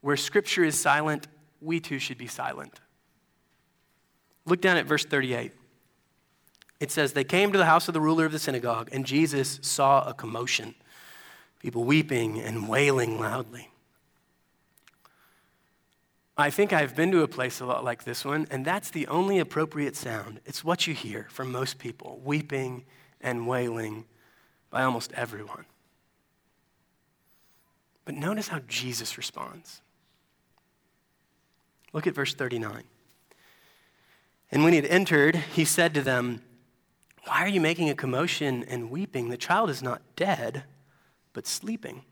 Where 0.00 0.16
Scripture 0.16 0.64
is 0.64 0.80
silent, 0.80 1.28
we 1.60 1.78
too 1.78 1.98
should 1.98 2.16
be 2.18 2.26
silent. 2.26 2.80
Look 4.46 4.62
down 4.62 4.78
at 4.78 4.86
verse 4.86 5.04
38. 5.04 5.52
It 6.80 6.90
says, 6.90 7.12
They 7.12 7.22
came 7.22 7.52
to 7.52 7.58
the 7.58 7.66
house 7.66 7.86
of 7.86 7.94
the 7.94 8.00
ruler 8.00 8.24
of 8.24 8.32
the 8.32 8.38
synagogue, 8.38 8.88
and 8.90 9.04
Jesus 9.04 9.60
saw 9.62 10.08
a 10.08 10.14
commotion, 10.14 10.74
people 11.60 11.84
weeping 11.84 12.40
and 12.40 12.68
wailing 12.68 13.20
loudly. 13.20 13.71
I 16.36 16.48
think 16.48 16.72
I've 16.72 16.96
been 16.96 17.10
to 17.12 17.22
a 17.22 17.28
place 17.28 17.60
a 17.60 17.66
lot 17.66 17.84
like 17.84 18.04
this 18.04 18.24
one, 18.24 18.46
and 18.50 18.64
that's 18.64 18.90
the 18.90 19.06
only 19.08 19.38
appropriate 19.38 19.96
sound. 19.96 20.40
It's 20.46 20.64
what 20.64 20.86
you 20.86 20.94
hear 20.94 21.26
from 21.30 21.52
most 21.52 21.78
people 21.78 22.20
weeping 22.24 22.84
and 23.20 23.46
wailing 23.46 24.06
by 24.70 24.82
almost 24.82 25.12
everyone. 25.12 25.66
But 28.04 28.14
notice 28.14 28.48
how 28.48 28.60
Jesus 28.66 29.18
responds. 29.18 29.82
Look 31.92 32.06
at 32.06 32.14
verse 32.14 32.34
39. 32.34 32.84
And 34.50 34.64
when 34.64 34.72
he 34.72 34.76
had 34.76 34.86
entered, 34.86 35.36
he 35.36 35.64
said 35.64 35.92
to 35.94 36.00
them, 36.00 36.42
Why 37.26 37.42
are 37.42 37.48
you 37.48 37.60
making 37.60 37.90
a 37.90 37.94
commotion 37.94 38.64
and 38.64 38.90
weeping? 38.90 39.28
The 39.28 39.36
child 39.36 39.70
is 39.70 39.82
not 39.82 40.02
dead, 40.16 40.64
but 41.34 41.46
sleeping. 41.46 42.02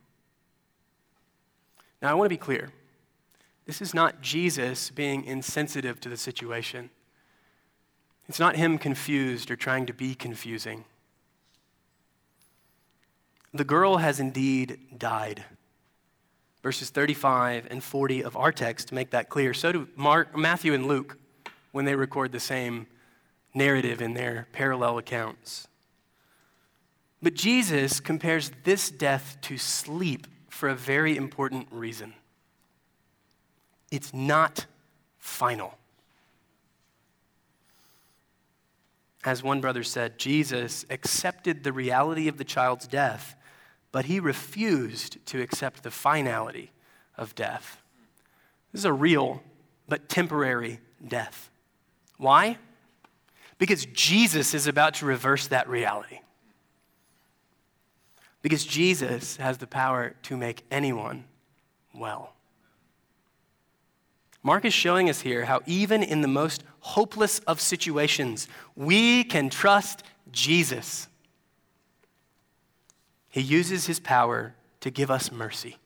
Now, 2.03 2.11
I 2.11 2.14
want 2.14 2.27
to 2.27 2.35
be 2.35 2.39
clear. 2.39 2.71
This 3.71 3.81
is 3.81 3.95
not 3.95 4.21
Jesus 4.21 4.91
being 4.91 5.25
insensitive 5.25 6.01
to 6.01 6.09
the 6.09 6.16
situation. 6.16 6.91
It's 8.29 8.41
not 8.41 8.57
him 8.57 8.79
confused 8.79 9.49
or 9.49 9.55
trying 9.55 9.87
to 9.87 9.93
be 9.93 10.16
confusing. 10.16 10.87
The 13.55 13.62
girl 13.62 13.99
has 13.99 14.18
indeed 14.18 14.99
died. 14.99 15.45
Verses 16.64 16.91
35 16.91 17.68
and 17.71 17.81
40 17.81 18.25
of 18.25 18.37
our 18.37 18.51
text 18.51 18.91
make 18.91 19.11
that 19.11 19.29
clear. 19.29 19.55
So 19.55 19.71
do 19.71 19.89
Mark, 19.95 20.37
Matthew 20.37 20.75
and 20.75 20.87
Luke 20.87 21.16
when 21.71 21.85
they 21.85 21.95
record 21.95 22.33
the 22.33 22.41
same 22.41 22.89
narrative 23.55 24.03
in 24.03 24.14
their 24.14 24.49
parallel 24.51 24.99
accounts. 24.99 25.68
But 27.23 27.35
Jesus 27.35 28.01
compares 28.01 28.51
this 28.64 28.91
death 28.91 29.39
to 29.43 29.57
sleep 29.57 30.27
for 30.49 30.68
a 30.68 30.75
very 30.75 31.16
important 31.16 31.68
reason 31.71 32.14
it's 33.91 34.14
not 34.14 34.66
final. 35.18 35.74
As 39.24 39.43
one 39.43 39.61
brother 39.61 39.82
said, 39.82 40.18
Jesus 40.18 40.86
accepted 40.88 41.62
the 41.62 41.72
reality 41.72 42.28
of 42.28 42.38
the 42.38 42.45
child's 42.45 42.86
death 42.86 43.36
but 43.93 44.05
he 44.05 44.20
refused 44.20 45.24
to 45.26 45.41
accept 45.41 45.82
the 45.82 45.91
finality 45.91 46.70
of 47.16 47.34
death. 47.34 47.82
This 48.72 48.80
is 48.80 48.84
a 48.84 48.93
real 48.93 49.43
but 49.88 50.09
temporary 50.09 50.80
death. 51.07 51.51
Why? 52.16 52.59
Because 53.59 53.86
Jesus 53.86 54.55
is 54.55 54.66
about 54.66 54.95
to 54.95 55.07
reverse 55.07 55.49
that 55.49 55.68
reality. 55.68 56.20
Because 58.43 58.64
Jesus 58.64 59.36
has 59.36 59.59
the 59.59 59.66
power 59.66 60.14
to 60.22 60.36
make 60.36 60.62
anyone 60.70 61.24
well. 61.95 62.32
Mark 64.43 64.64
is 64.64 64.72
showing 64.72 65.11
us 65.11 65.20
here 65.20 65.45
how, 65.45 65.61
even 65.66 66.03
in 66.03 66.22
the 66.22 66.28
most 66.28 66.64
hopeless 66.80 67.41
of 67.41 67.61
situations, 67.61 68.49
we 68.74 69.22
can 69.24 69.51
trust 69.51 70.03
Jesus. 70.32 71.09
He 73.28 73.41
uses 73.41 73.86
his 73.86 74.01
power 74.01 74.55
to 74.80 74.91
give 74.91 75.11
us 75.11 75.30
mercy. 75.30 75.76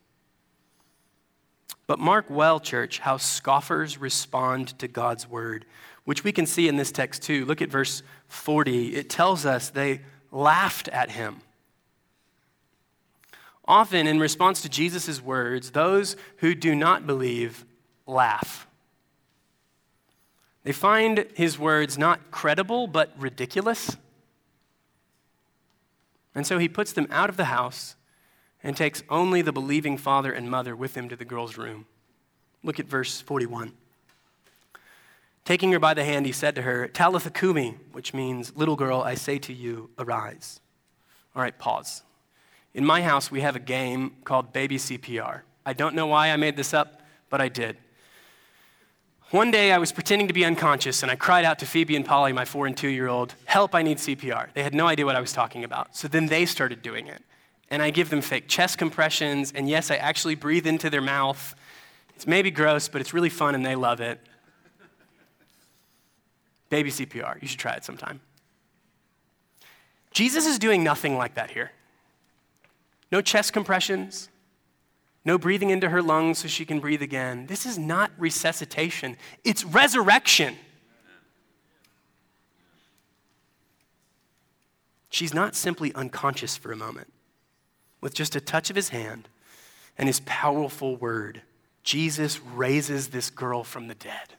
But 1.87 1.99
mark 1.99 2.27
well, 2.31 2.61
church, 2.61 3.01
how 3.01 3.19
scoffers 3.19 3.99
respond 3.99 4.79
to 4.79 4.89
God's 4.89 5.29
word, 5.29 5.67
which 6.05 6.25
we 6.25 6.33
can 6.33 6.47
see 6.47 6.69
in 6.69 6.77
this 6.77 6.93
text 6.93 7.23
too. 7.23 7.45
Look 7.45 7.61
at 7.61 7.71
verse 7.71 8.03
40. 8.29 8.95
It 8.95 9.11
tells 9.11 9.45
us 9.45 9.69
they 9.69 10.01
laughed 10.31 10.89
at 10.89 11.11
him. 11.11 11.41
Often, 13.67 14.07
in 14.07 14.21
response 14.21 14.63
to 14.63 14.69
Jesus' 14.69 15.23
words, 15.23 15.71
those 15.71 16.17
who 16.39 16.55
do 16.55 16.75
not 16.75 17.07
believe 17.07 17.65
laugh. 18.07 18.67
They 20.63 20.73
find 20.73 21.27
his 21.35 21.59
words 21.59 21.99
not 21.99 22.31
credible, 22.31 22.87
but 22.87 23.13
ridiculous. 23.19 23.97
And 26.35 26.47
so 26.47 26.59
he 26.59 26.69
puts 26.69 26.93
them 26.93 27.07
out 27.11 27.29
of 27.29 27.37
the 27.37 27.45
house 27.45 27.97
and 28.63 28.77
takes 28.77 29.03
only 29.11 29.43
the 29.43 29.53
believing 29.53 29.99
father 29.99 30.33
and 30.33 30.51
mother 30.51 30.75
with 30.75 30.97
him 30.97 31.09
to 31.11 31.17
the 31.17 31.25
girl's 31.25 31.59
room. 31.59 31.87
Look 32.63 32.81
at 32.81 32.87
verse 32.87 33.21
41. 33.21 33.73
Taking 35.45 35.73
her 35.73 35.79
by 35.79 35.93
the 35.93 36.05
hand, 36.05 36.25
he 36.25 36.33
said 36.33 36.55
to 36.55 36.63
her, 36.63 36.89
Talitha 36.89 37.31
Kumi, 37.31 37.77
which 37.93 38.15
means, 38.15 38.57
Little 38.57 38.77
girl, 38.77 39.03
I 39.03 39.15
say 39.15 39.39
to 39.41 39.53
you, 39.53 39.91
arise. 39.99 40.61
All 41.37 41.43
right, 41.43 41.57
pause. 41.59 42.03
In 42.73 42.87
my 42.87 43.03
house, 43.03 43.31
we 43.31 43.43
have 43.43 43.55
a 43.55 43.61
game 43.61 44.17
called 44.25 44.55
Baby 44.55 44.79
CPR. 44.79 45.43
I 45.67 45.75
don't 45.75 45.95
know 45.95 46.07
why 46.07 46.31
I 46.31 46.37
made 46.37 46.57
this 46.57 46.73
up, 46.73 47.03
but 47.29 47.43
I 47.43 47.49
did. 47.49 47.77
One 49.35 49.51
day 49.51 49.73
I 49.73 49.79
was 49.79 49.91
pretending 49.91 50.29
to 50.29 50.33
be 50.33 50.45
unconscious 50.45 51.03
and 51.03 51.11
I 51.11 51.17
cried 51.17 51.45
out 51.45 51.59
to 51.59 51.67
Phoebe 51.67 51.97
and 51.97 52.07
Polly, 52.07 52.33
my 52.33 52.45
four 52.45 52.69
and 52.69 52.77
two 52.77 52.87
year 52.87 53.09
old, 53.09 53.35
Help, 53.47 53.75
I 53.75 53.83
need 53.83 53.99
CPR. 53.99 54.47
They 54.55 54.63
had 54.63 54.77
no 54.77 54.87
idea 54.87 55.05
what 55.05 55.17
I 55.17 55.21
was 55.21 55.33
talking 55.33 55.65
about. 55.65 55.97
So 55.97 56.07
then 56.07 56.27
they 56.27 56.47
started 56.47 56.83
doing 56.83 57.09
it. 57.09 57.21
And 57.69 57.83
I 57.83 57.91
give 57.91 58.11
them 58.11 58.21
fake 58.21 58.47
chest 58.47 58.79
compressions, 58.79 59.51
and 59.53 59.69
yes, 59.69 59.91
I 59.91 59.97
actually 59.97 60.37
breathe 60.37 60.69
into 60.69 60.89
their 60.89 61.01
mouth. 61.01 61.57
It's 62.15 62.29
maybe 62.29 62.53
gross, 62.53 62.87
but 62.87 63.01
it's 63.01 63.13
really 63.13 63.29
fun 63.29 63.57
and 63.57 63.67
they 63.67 63.75
love 63.75 64.01
it. 64.01 64.21
Baby 66.69 66.93
CPR. 66.93 67.43
You 67.43 67.49
should 67.49 67.59
try 67.59 67.73
it 67.73 67.85
sometime. 67.85 68.21
Jesus 70.13 70.47
is 70.47 70.61
doing 70.61 70.85
nothing 70.85 71.17
like 71.17 71.35
that 71.35 71.51
here. 71.51 71.73
No 73.11 73.21
chest 73.21 73.53
compressions, 73.53 74.29
no 75.25 75.39
breathing 75.39 75.71
into 75.71 75.89
her 75.89 76.03
lungs 76.03 76.39
so 76.39 76.49
she 76.49 76.65
can 76.65 76.81
breathe 76.81 77.03
again. 77.03 77.47
This 77.47 77.65
is 77.65 77.79
not 77.79 78.11
resuscitation, 78.19 79.17
it's 79.43 79.65
resurrection. 79.65 80.57
She's 85.09 85.33
not 85.33 85.55
simply 85.55 85.95
unconscious 85.95 86.57
for 86.57 86.73
a 86.73 86.77
moment. 86.77 87.13
With 88.01 88.15
just 88.15 88.35
a 88.35 88.41
touch 88.41 88.69
of 88.69 88.75
his 88.75 88.89
hand 88.89 89.29
and 89.97 90.09
his 90.09 90.21
powerful 90.27 90.97
word, 90.97 91.43
Jesus 91.85 92.41
raises 92.41 93.09
this 93.09 93.31
girl 93.31 93.63
from 93.63 93.87
the 93.87 93.95
dead. 93.95 94.35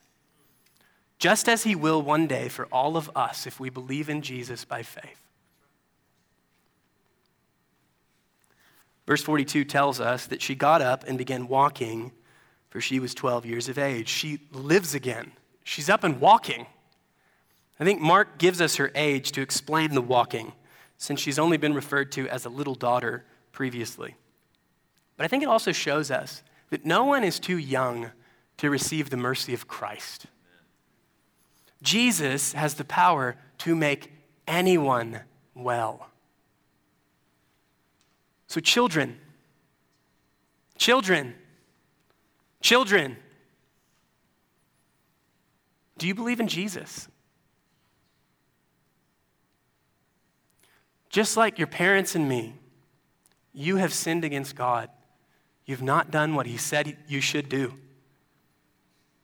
Just 1.18 1.48
as 1.48 1.64
he 1.64 1.76
will 1.76 2.02
one 2.02 2.28
day 2.28 2.50
for 2.50 2.66
all 2.74 2.98
of 2.98 3.10
us 3.16 3.48
if 3.48 3.58
we 3.58 3.70
believe 3.70 4.10
in 4.10 4.22
Jesus 4.22 4.66
by 4.66 4.84
faith. 4.84 5.22
Verse 9.06 9.22
42 9.22 9.66
tells 9.66 10.00
us 10.00 10.28
that 10.28 10.42
she 10.42 10.56
got 10.56 10.82
up 10.82 11.04
and 11.08 11.18
began 11.18 11.48
walking, 11.48 12.12
for 12.70 12.82
she 12.82 13.00
was 13.00 13.14
12 13.14 13.46
years 13.46 13.70
of 13.70 13.78
age. 13.78 14.10
She 14.10 14.40
lives 14.52 14.96
again. 14.96 15.32
She's 15.64 15.90
up 15.90 16.04
and 16.04 16.20
walking. 16.20 16.66
I 17.80 17.84
think 17.84 18.02
Mark 18.02 18.38
gives 18.38 18.62
us 18.62 18.78
her 18.78 18.92
age 18.96 19.32
to 19.34 19.42
explain 19.42 19.94
the 19.94 20.02
walking, 20.02 20.54
since 20.98 21.20
she's 21.20 21.40
only 21.40 21.58
been 21.58 21.74
referred 21.74 22.12
to 22.14 22.28
as 22.30 22.46
a 22.46 22.50
little 22.50 22.76
daughter 22.76 23.26
previously. 23.52 24.16
But 25.18 25.26
I 25.26 25.28
think 25.28 25.44
it 25.44 25.50
also 25.50 25.72
shows 25.72 26.10
us 26.12 26.42
that 26.70 26.86
no 26.86 27.06
one 27.06 27.24
is 27.24 27.40
too 27.40 27.58
young 27.58 28.12
to 28.58 28.70
receive 28.70 29.10
the 29.10 29.18
mercy 29.18 29.54
of 29.54 29.68
Christ. 29.68 30.26
Jesus 31.82 32.54
has 32.54 32.76
the 32.76 32.86
power 32.86 33.36
to 33.60 33.76
make 33.76 34.12
anyone 34.48 35.22
well. 35.54 36.10
So, 38.48 38.60
children, 38.60 39.20
children, 40.78 41.36
children, 42.62 43.18
do 45.98 46.08
you 46.08 46.16
believe 46.16 46.40
in 46.40 46.48
Jesus? 46.48 47.08
Just 51.10 51.38
like 51.38 51.58
your 51.58 51.68
parents 51.68 52.16
and 52.16 52.28
me, 52.28 52.56
you 53.54 53.78
have 53.78 53.94
sinned 53.94 54.26
against 54.26 54.56
God. 54.56 54.90
You've 55.66 55.82
not 55.82 56.12
done 56.12 56.36
what 56.36 56.46
He 56.46 56.58
said 56.58 56.98
you 57.08 57.22
should 57.22 57.48
do. 57.48 57.74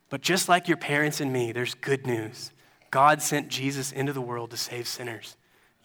But 0.09 0.21
just 0.21 0.49
like 0.49 0.67
your 0.67 0.77
parents 0.77 1.21
and 1.21 1.31
me, 1.31 1.51
there's 1.51 1.73
good 1.73 2.07
news. 2.07 2.51
God 2.91 3.21
sent 3.21 3.49
Jesus 3.49 3.91
into 3.91 4.13
the 4.13 4.21
world 4.21 4.51
to 4.51 4.57
save 4.57 4.87
sinners. 4.87 5.35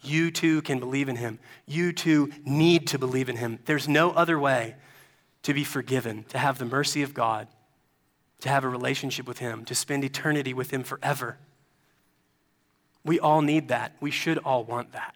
You 0.01 0.31
too 0.31 0.61
can 0.61 0.79
believe 0.79 1.09
in 1.09 1.15
him. 1.15 1.39
You 1.65 1.91
too 1.91 2.31
need 2.45 2.87
to 2.87 2.99
believe 2.99 3.29
in 3.29 3.37
him. 3.37 3.59
There's 3.65 3.87
no 3.87 4.11
other 4.11 4.37
way 4.39 4.75
to 5.43 5.53
be 5.53 5.63
forgiven, 5.63 6.25
to 6.29 6.37
have 6.37 6.57
the 6.57 6.65
mercy 6.65 7.03
of 7.03 7.13
God, 7.13 7.47
to 8.41 8.49
have 8.49 8.63
a 8.63 8.69
relationship 8.69 9.27
with 9.27 9.39
him, 9.39 9.65
to 9.65 9.75
spend 9.75 10.03
eternity 10.03 10.53
with 10.53 10.71
him 10.71 10.83
forever. 10.83 11.37
We 13.03 13.19
all 13.19 13.41
need 13.41 13.69
that. 13.69 13.95
We 13.99 14.11
should 14.11 14.37
all 14.39 14.63
want 14.63 14.91
that. 14.91 15.15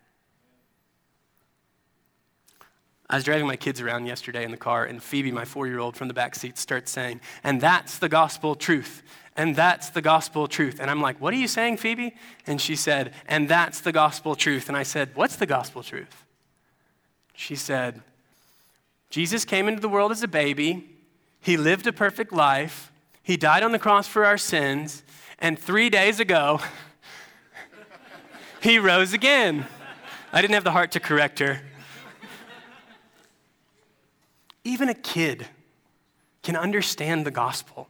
I 3.09 3.15
was 3.15 3.25
driving 3.25 3.45
my 3.45 3.57
kids 3.57 3.81
around 3.81 4.05
yesterday 4.05 4.45
in 4.45 4.51
the 4.51 4.57
car, 4.57 4.85
and 4.85 5.03
Phoebe, 5.03 5.33
my 5.33 5.43
four 5.43 5.67
year 5.67 5.79
old, 5.79 5.97
from 5.97 6.07
the 6.07 6.13
back 6.13 6.33
seat, 6.33 6.57
starts 6.57 6.91
saying, 6.91 7.19
And 7.43 7.59
that's 7.59 7.99
the 7.99 8.07
gospel 8.07 8.55
truth. 8.55 9.03
And 9.41 9.55
that's 9.55 9.89
the 9.89 10.03
gospel 10.03 10.47
truth. 10.47 10.79
And 10.79 10.91
I'm 10.91 11.01
like, 11.01 11.19
What 11.19 11.33
are 11.33 11.37
you 11.37 11.47
saying, 11.47 11.77
Phoebe? 11.77 12.13
And 12.45 12.61
she 12.61 12.75
said, 12.75 13.11
And 13.27 13.49
that's 13.49 13.81
the 13.81 13.91
gospel 13.91 14.35
truth. 14.35 14.67
And 14.67 14.77
I 14.77 14.83
said, 14.83 15.09
What's 15.15 15.35
the 15.35 15.47
gospel 15.47 15.81
truth? 15.81 16.25
She 17.33 17.55
said, 17.55 18.03
Jesus 19.09 19.43
came 19.43 19.67
into 19.67 19.81
the 19.81 19.89
world 19.89 20.11
as 20.11 20.21
a 20.21 20.27
baby, 20.27 20.87
he 21.39 21.57
lived 21.57 21.87
a 21.87 21.91
perfect 21.91 22.31
life, 22.31 22.91
he 23.23 23.35
died 23.35 23.63
on 23.63 23.71
the 23.71 23.79
cross 23.79 24.07
for 24.07 24.25
our 24.25 24.37
sins, 24.37 25.01
and 25.39 25.57
three 25.57 25.89
days 25.89 26.19
ago, 26.19 26.61
he 28.61 28.77
rose 28.77 29.11
again. 29.11 29.65
I 30.31 30.41
didn't 30.41 30.53
have 30.53 30.63
the 30.63 30.69
heart 30.69 30.91
to 30.91 30.99
correct 30.99 31.39
her. 31.39 31.61
Even 34.63 34.87
a 34.87 34.93
kid 34.93 35.47
can 36.43 36.55
understand 36.55 37.25
the 37.25 37.31
gospel, 37.31 37.87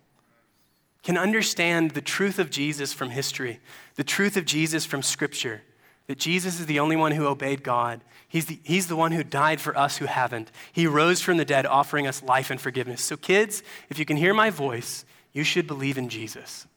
can 1.04 1.18
understand 1.18 1.92
the 1.92 2.02
truth 2.02 2.40
of 2.40 2.50
Jesus 2.50 2.94
from 2.94 3.10
history, 3.10 3.60
the 3.96 4.04
truth 4.04 4.38
of 4.38 4.46
Jesus 4.46 4.86
from 4.86 5.02
scripture, 5.02 5.62
that 6.08 6.20
Jesus 6.20 6.60
is 6.60 6.66
the 6.66 6.80
only 6.80 6.96
one 6.96 7.12
who 7.12 7.26
obeyed 7.26 7.64
God. 7.64 8.02
He's 8.28 8.46
the, 8.46 8.60
he's 8.64 8.88
the 8.88 8.96
one 8.96 9.12
who 9.12 9.24
died 9.24 9.60
for 9.60 9.78
us 9.78 9.98
who 9.98 10.06
haven't. 10.06 10.52
He 10.72 10.86
rose 10.88 11.22
from 11.22 11.38
the 11.38 11.46
dead, 11.46 11.66
offering 11.66 12.08
us 12.08 12.22
life 12.22 12.52
and 12.52 12.62
forgiveness. 12.62 13.02
So, 13.02 13.18
kids, 13.18 13.64
if 13.90 13.98
you 13.98 14.06
can 14.06 14.18
hear 14.18 14.34
my 14.34 14.50
voice, 14.50 15.06
you 15.34 15.44
should 15.44 15.68
believe 15.68 15.98
in 15.98 16.10
Jesus. 16.10 16.68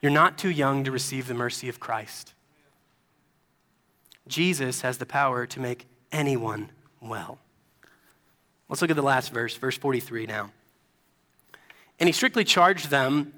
You're 0.00 0.12
not 0.12 0.36
too 0.36 0.50
young 0.50 0.84
to 0.84 0.90
receive 0.90 1.28
the 1.28 1.34
mercy 1.34 1.68
of 1.68 1.80
Christ. 1.80 2.34
Jesus 4.26 4.82
has 4.82 4.98
the 4.98 5.06
power 5.06 5.46
to 5.46 5.60
make 5.60 5.86
anyone 6.10 6.70
well. 7.00 7.38
Let's 8.68 8.82
look 8.82 8.90
at 8.90 8.96
the 8.96 9.02
last 9.02 9.32
verse, 9.32 9.54
verse 9.56 9.76
43 9.76 10.26
now. 10.26 10.50
And 12.02 12.08
he 12.08 12.12
strictly 12.12 12.42
charged 12.42 12.90
them 12.90 13.32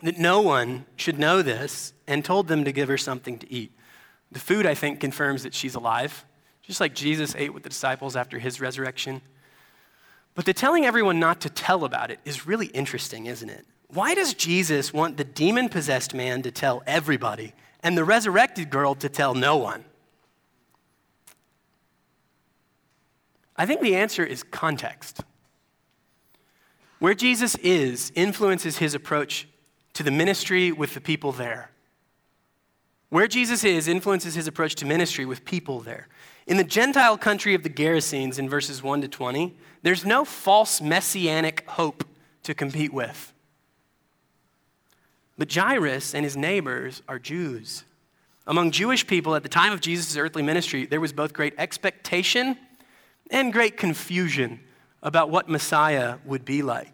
that 0.00 0.16
no 0.16 0.40
one 0.40 0.86
should 0.96 1.18
know 1.18 1.42
this 1.42 1.92
and 2.06 2.24
told 2.24 2.48
them 2.48 2.64
to 2.64 2.72
give 2.72 2.88
her 2.88 2.96
something 2.96 3.38
to 3.38 3.52
eat. 3.52 3.70
The 4.32 4.38
food, 4.38 4.64
I 4.64 4.72
think, 4.72 4.98
confirms 4.98 5.42
that 5.42 5.52
she's 5.52 5.74
alive, 5.74 6.24
just 6.62 6.80
like 6.80 6.94
Jesus 6.94 7.36
ate 7.36 7.52
with 7.52 7.64
the 7.64 7.68
disciples 7.68 8.16
after 8.16 8.38
his 8.38 8.62
resurrection. 8.62 9.20
But 10.34 10.46
the 10.46 10.54
telling 10.54 10.86
everyone 10.86 11.20
not 11.20 11.42
to 11.42 11.50
tell 11.50 11.84
about 11.84 12.10
it 12.10 12.18
is 12.24 12.46
really 12.46 12.68
interesting, 12.68 13.26
isn't 13.26 13.50
it? 13.50 13.66
Why 13.88 14.14
does 14.14 14.32
Jesus 14.32 14.90
want 14.90 15.18
the 15.18 15.24
demon 15.24 15.68
possessed 15.68 16.14
man 16.14 16.40
to 16.44 16.50
tell 16.50 16.82
everybody 16.86 17.52
and 17.82 17.94
the 17.94 18.04
resurrected 18.04 18.70
girl 18.70 18.94
to 18.94 19.10
tell 19.10 19.34
no 19.34 19.58
one? 19.58 19.84
I 23.54 23.66
think 23.66 23.82
the 23.82 23.96
answer 23.96 24.24
is 24.24 24.44
context. 24.44 25.20
Where 26.98 27.14
Jesus 27.14 27.54
is 27.56 28.10
influences 28.14 28.78
his 28.78 28.94
approach 28.94 29.46
to 29.94 30.02
the 30.02 30.10
ministry 30.10 30.72
with 30.72 30.94
the 30.94 31.00
people 31.00 31.32
there. 31.32 31.70
Where 33.10 33.28
Jesus 33.28 33.64
is 33.64 33.88
influences 33.88 34.34
his 34.34 34.46
approach 34.46 34.74
to 34.76 34.86
ministry 34.86 35.24
with 35.24 35.44
people 35.44 35.80
there. 35.80 36.08
In 36.46 36.56
the 36.56 36.64
Gentile 36.64 37.16
country 37.16 37.54
of 37.54 37.62
the 37.62 37.70
Gerasenes 37.70 38.38
in 38.38 38.48
verses 38.48 38.82
1 38.82 39.02
to 39.02 39.08
20, 39.08 39.56
there's 39.82 40.04
no 40.04 40.24
false 40.24 40.80
messianic 40.80 41.64
hope 41.68 42.04
to 42.42 42.54
compete 42.54 42.92
with. 42.92 43.32
But 45.36 45.52
Jairus 45.52 46.14
and 46.14 46.24
his 46.24 46.36
neighbors 46.36 47.02
are 47.08 47.18
Jews. 47.18 47.84
Among 48.46 48.70
Jewish 48.70 49.06
people 49.06 49.36
at 49.36 49.42
the 49.42 49.48
time 49.48 49.72
of 49.72 49.80
Jesus' 49.80 50.16
earthly 50.16 50.42
ministry, 50.42 50.84
there 50.84 51.00
was 51.00 51.12
both 51.12 51.32
great 51.32 51.54
expectation 51.58 52.56
and 53.30 53.52
great 53.52 53.76
confusion 53.76 54.60
about 55.02 55.30
what 55.30 55.48
Messiah 55.48 56.16
would 56.24 56.44
be 56.44 56.62
like. 56.62 56.92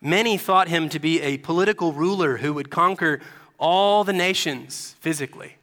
Many 0.00 0.36
thought 0.36 0.68
him 0.68 0.88
to 0.90 0.98
be 0.98 1.20
a 1.20 1.38
political 1.38 1.92
ruler 1.92 2.38
who 2.38 2.52
would 2.52 2.70
conquer 2.70 3.20
all 3.58 4.04
the 4.04 4.12
nations 4.12 4.94
physically. 5.00 5.56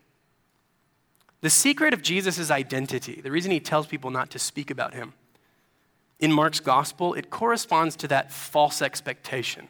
The 1.42 1.50
secret 1.50 1.94
of 1.94 2.02
Jesus' 2.02 2.52
identity, 2.52 3.22
the 3.22 3.32
reason 3.32 3.52
he 3.52 3.60
tells 3.60 3.88
people 3.88 4.12
not 4.12 4.30
to 4.32 4.40
speak 4.40 4.72
about 4.72 4.94
him, 4.94 5.14
in 6.20 6.32
Mark's 6.32 6.60
gospel, 6.60 7.14
it 7.14 7.30
corresponds 7.30 7.96
to 7.98 8.08
that 8.10 8.32
false 8.32 8.82
expectation, 8.82 9.68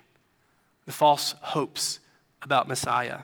the 0.86 0.92
false 0.92 1.36
hopes 1.42 2.00
about 2.42 2.68
Messiah. 2.68 3.20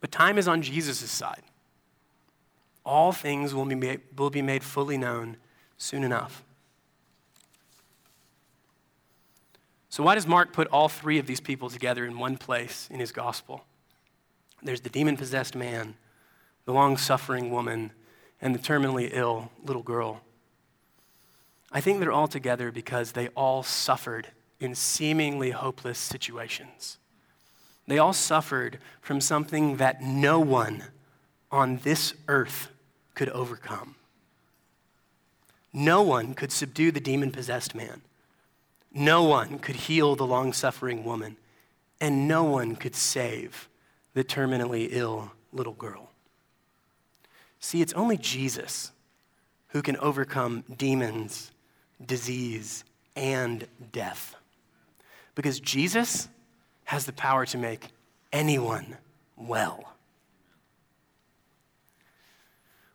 But 0.00 0.12
time 0.12 0.38
is 0.38 0.46
on 0.46 0.62
Jesus' 0.62 1.10
side 1.10 1.42
all 2.84 3.12
things 3.12 3.54
will 3.54 3.64
be 3.64 3.74
made, 3.74 4.00
will 4.16 4.30
be 4.30 4.42
made 4.42 4.64
fully 4.64 4.98
known 4.98 5.36
soon 5.78 6.04
enough. 6.04 6.42
So, 9.92 10.02
why 10.02 10.14
does 10.14 10.26
Mark 10.26 10.54
put 10.54 10.68
all 10.68 10.88
three 10.88 11.18
of 11.18 11.26
these 11.26 11.38
people 11.38 11.68
together 11.68 12.06
in 12.06 12.18
one 12.18 12.38
place 12.38 12.88
in 12.90 12.98
his 12.98 13.12
gospel? 13.12 13.66
There's 14.62 14.80
the 14.80 14.88
demon 14.88 15.18
possessed 15.18 15.54
man, 15.54 15.96
the 16.64 16.72
long 16.72 16.96
suffering 16.96 17.50
woman, 17.50 17.92
and 18.40 18.54
the 18.54 18.58
terminally 18.58 19.10
ill 19.12 19.50
little 19.62 19.82
girl. 19.82 20.22
I 21.70 21.82
think 21.82 22.00
they're 22.00 22.10
all 22.10 22.26
together 22.26 22.72
because 22.72 23.12
they 23.12 23.28
all 23.36 23.62
suffered 23.62 24.28
in 24.60 24.74
seemingly 24.74 25.50
hopeless 25.50 25.98
situations. 25.98 26.96
They 27.86 27.98
all 27.98 28.14
suffered 28.14 28.78
from 29.02 29.20
something 29.20 29.76
that 29.76 30.00
no 30.00 30.40
one 30.40 30.84
on 31.50 31.80
this 31.82 32.14
earth 32.28 32.70
could 33.14 33.28
overcome. 33.28 33.96
No 35.70 36.00
one 36.00 36.32
could 36.32 36.50
subdue 36.50 36.90
the 36.92 36.98
demon 36.98 37.30
possessed 37.30 37.74
man. 37.74 38.00
No 38.94 39.22
one 39.22 39.58
could 39.58 39.76
heal 39.76 40.16
the 40.16 40.26
long 40.26 40.52
suffering 40.52 41.04
woman, 41.04 41.36
and 42.00 42.28
no 42.28 42.44
one 42.44 42.76
could 42.76 42.94
save 42.94 43.68
the 44.14 44.24
terminally 44.24 44.88
ill 44.90 45.32
little 45.52 45.72
girl. 45.72 46.10
See, 47.58 47.80
it's 47.80 47.92
only 47.94 48.16
Jesus 48.16 48.92
who 49.68 49.82
can 49.82 49.96
overcome 49.98 50.64
demons, 50.76 51.52
disease, 52.04 52.84
and 53.16 53.66
death. 53.92 54.34
Because 55.34 55.60
Jesus 55.60 56.28
has 56.84 57.06
the 57.06 57.12
power 57.12 57.46
to 57.46 57.56
make 57.56 57.88
anyone 58.32 58.98
well. 59.36 59.94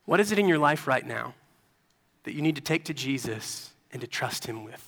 What 0.06 0.20
is 0.20 0.32
it 0.32 0.40
in 0.40 0.48
your 0.48 0.60
life 0.60 0.88
right 0.88 1.06
now 1.06 1.34
that 2.24 2.34
you 2.34 2.42
need 2.42 2.56
to 2.56 2.62
take 2.62 2.86
to 2.86 2.94
Jesus 2.94 3.72
and 3.92 4.02
to 4.02 4.08
trust 4.08 4.46
Him 4.46 4.64
with? 4.64 4.87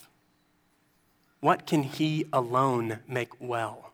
What 1.40 1.66
can 1.66 1.84
He 1.84 2.26
alone 2.34 3.00
make 3.08 3.40
well? 3.40 3.94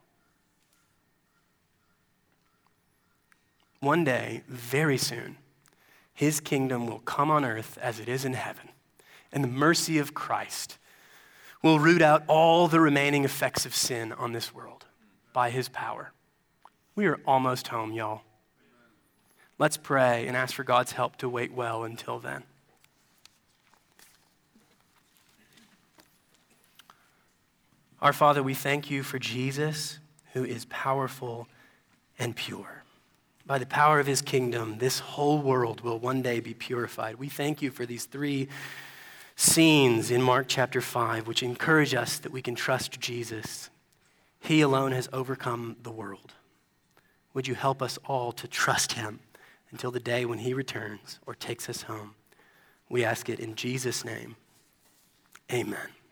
One 3.80 4.04
day, 4.04 4.42
very 4.48 4.98
soon, 4.98 5.36
His 6.12 6.40
kingdom 6.40 6.86
will 6.86 6.98
come 7.00 7.30
on 7.30 7.44
earth 7.44 7.78
as 7.80 8.00
it 8.00 8.08
is 8.08 8.24
in 8.24 8.32
heaven, 8.32 8.70
and 9.30 9.44
the 9.44 9.48
mercy 9.48 9.98
of 9.98 10.14
Christ 10.14 10.78
will 11.62 11.78
root 11.78 12.02
out 12.02 12.24
all 12.26 12.68
the 12.68 12.80
remaining 12.80 13.24
effects 13.24 13.66
of 13.66 13.74
sin 13.74 14.12
on 14.12 14.32
this 14.32 14.54
world 14.54 14.86
by 15.32 15.50
His 15.50 15.68
power. 15.68 16.12
We 16.94 17.06
are 17.06 17.20
almost 17.26 17.68
home, 17.68 17.92
y'all. 17.92 18.22
Let's 19.58 19.76
pray 19.76 20.26
and 20.26 20.36
ask 20.36 20.54
for 20.54 20.64
God's 20.64 20.92
help 20.92 21.16
to 21.16 21.28
wait 21.28 21.52
well 21.52 21.84
until 21.84 22.18
then. 22.18 22.42
Our 28.02 28.12
Father, 28.12 28.42
we 28.42 28.54
thank 28.54 28.90
you 28.90 29.02
for 29.02 29.18
Jesus, 29.18 29.98
who 30.34 30.44
is 30.44 30.66
powerful 30.66 31.48
and 32.18 32.36
pure. 32.36 32.82
By 33.46 33.58
the 33.58 33.66
power 33.66 34.00
of 34.00 34.06
his 34.06 34.20
kingdom, 34.20 34.78
this 34.78 34.98
whole 34.98 35.40
world 35.40 35.80
will 35.80 35.98
one 35.98 36.20
day 36.20 36.40
be 36.40 36.52
purified. 36.52 37.16
We 37.16 37.28
thank 37.28 37.62
you 37.62 37.70
for 37.70 37.86
these 37.86 38.04
three 38.04 38.48
scenes 39.34 40.10
in 40.10 40.20
Mark 40.20 40.46
chapter 40.48 40.80
5, 40.80 41.26
which 41.26 41.42
encourage 41.42 41.94
us 41.94 42.18
that 42.18 42.32
we 42.32 42.42
can 42.42 42.54
trust 42.54 43.00
Jesus. 43.00 43.70
He 44.40 44.60
alone 44.60 44.92
has 44.92 45.08
overcome 45.12 45.76
the 45.82 45.90
world. 45.90 46.34
Would 47.32 47.46
you 47.46 47.54
help 47.54 47.82
us 47.82 47.98
all 48.04 48.32
to 48.32 48.48
trust 48.48 48.92
him 48.92 49.20
until 49.70 49.90
the 49.90 50.00
day 50.00 50.24
when 50.24 50.38
he 50.38 50.52
returns 50.52 51.18
or 51.26 51.34
takes 51.34 51.68
us 51.68 51.82
home? 51.82 52.14
We 52.88 53.04
ask 53.04 53.28
it 53.28 53.40
in 53.40 53.54
Jesus' 53.54 54.04
name. 54.04 54.36
Amen. 55.52 55.95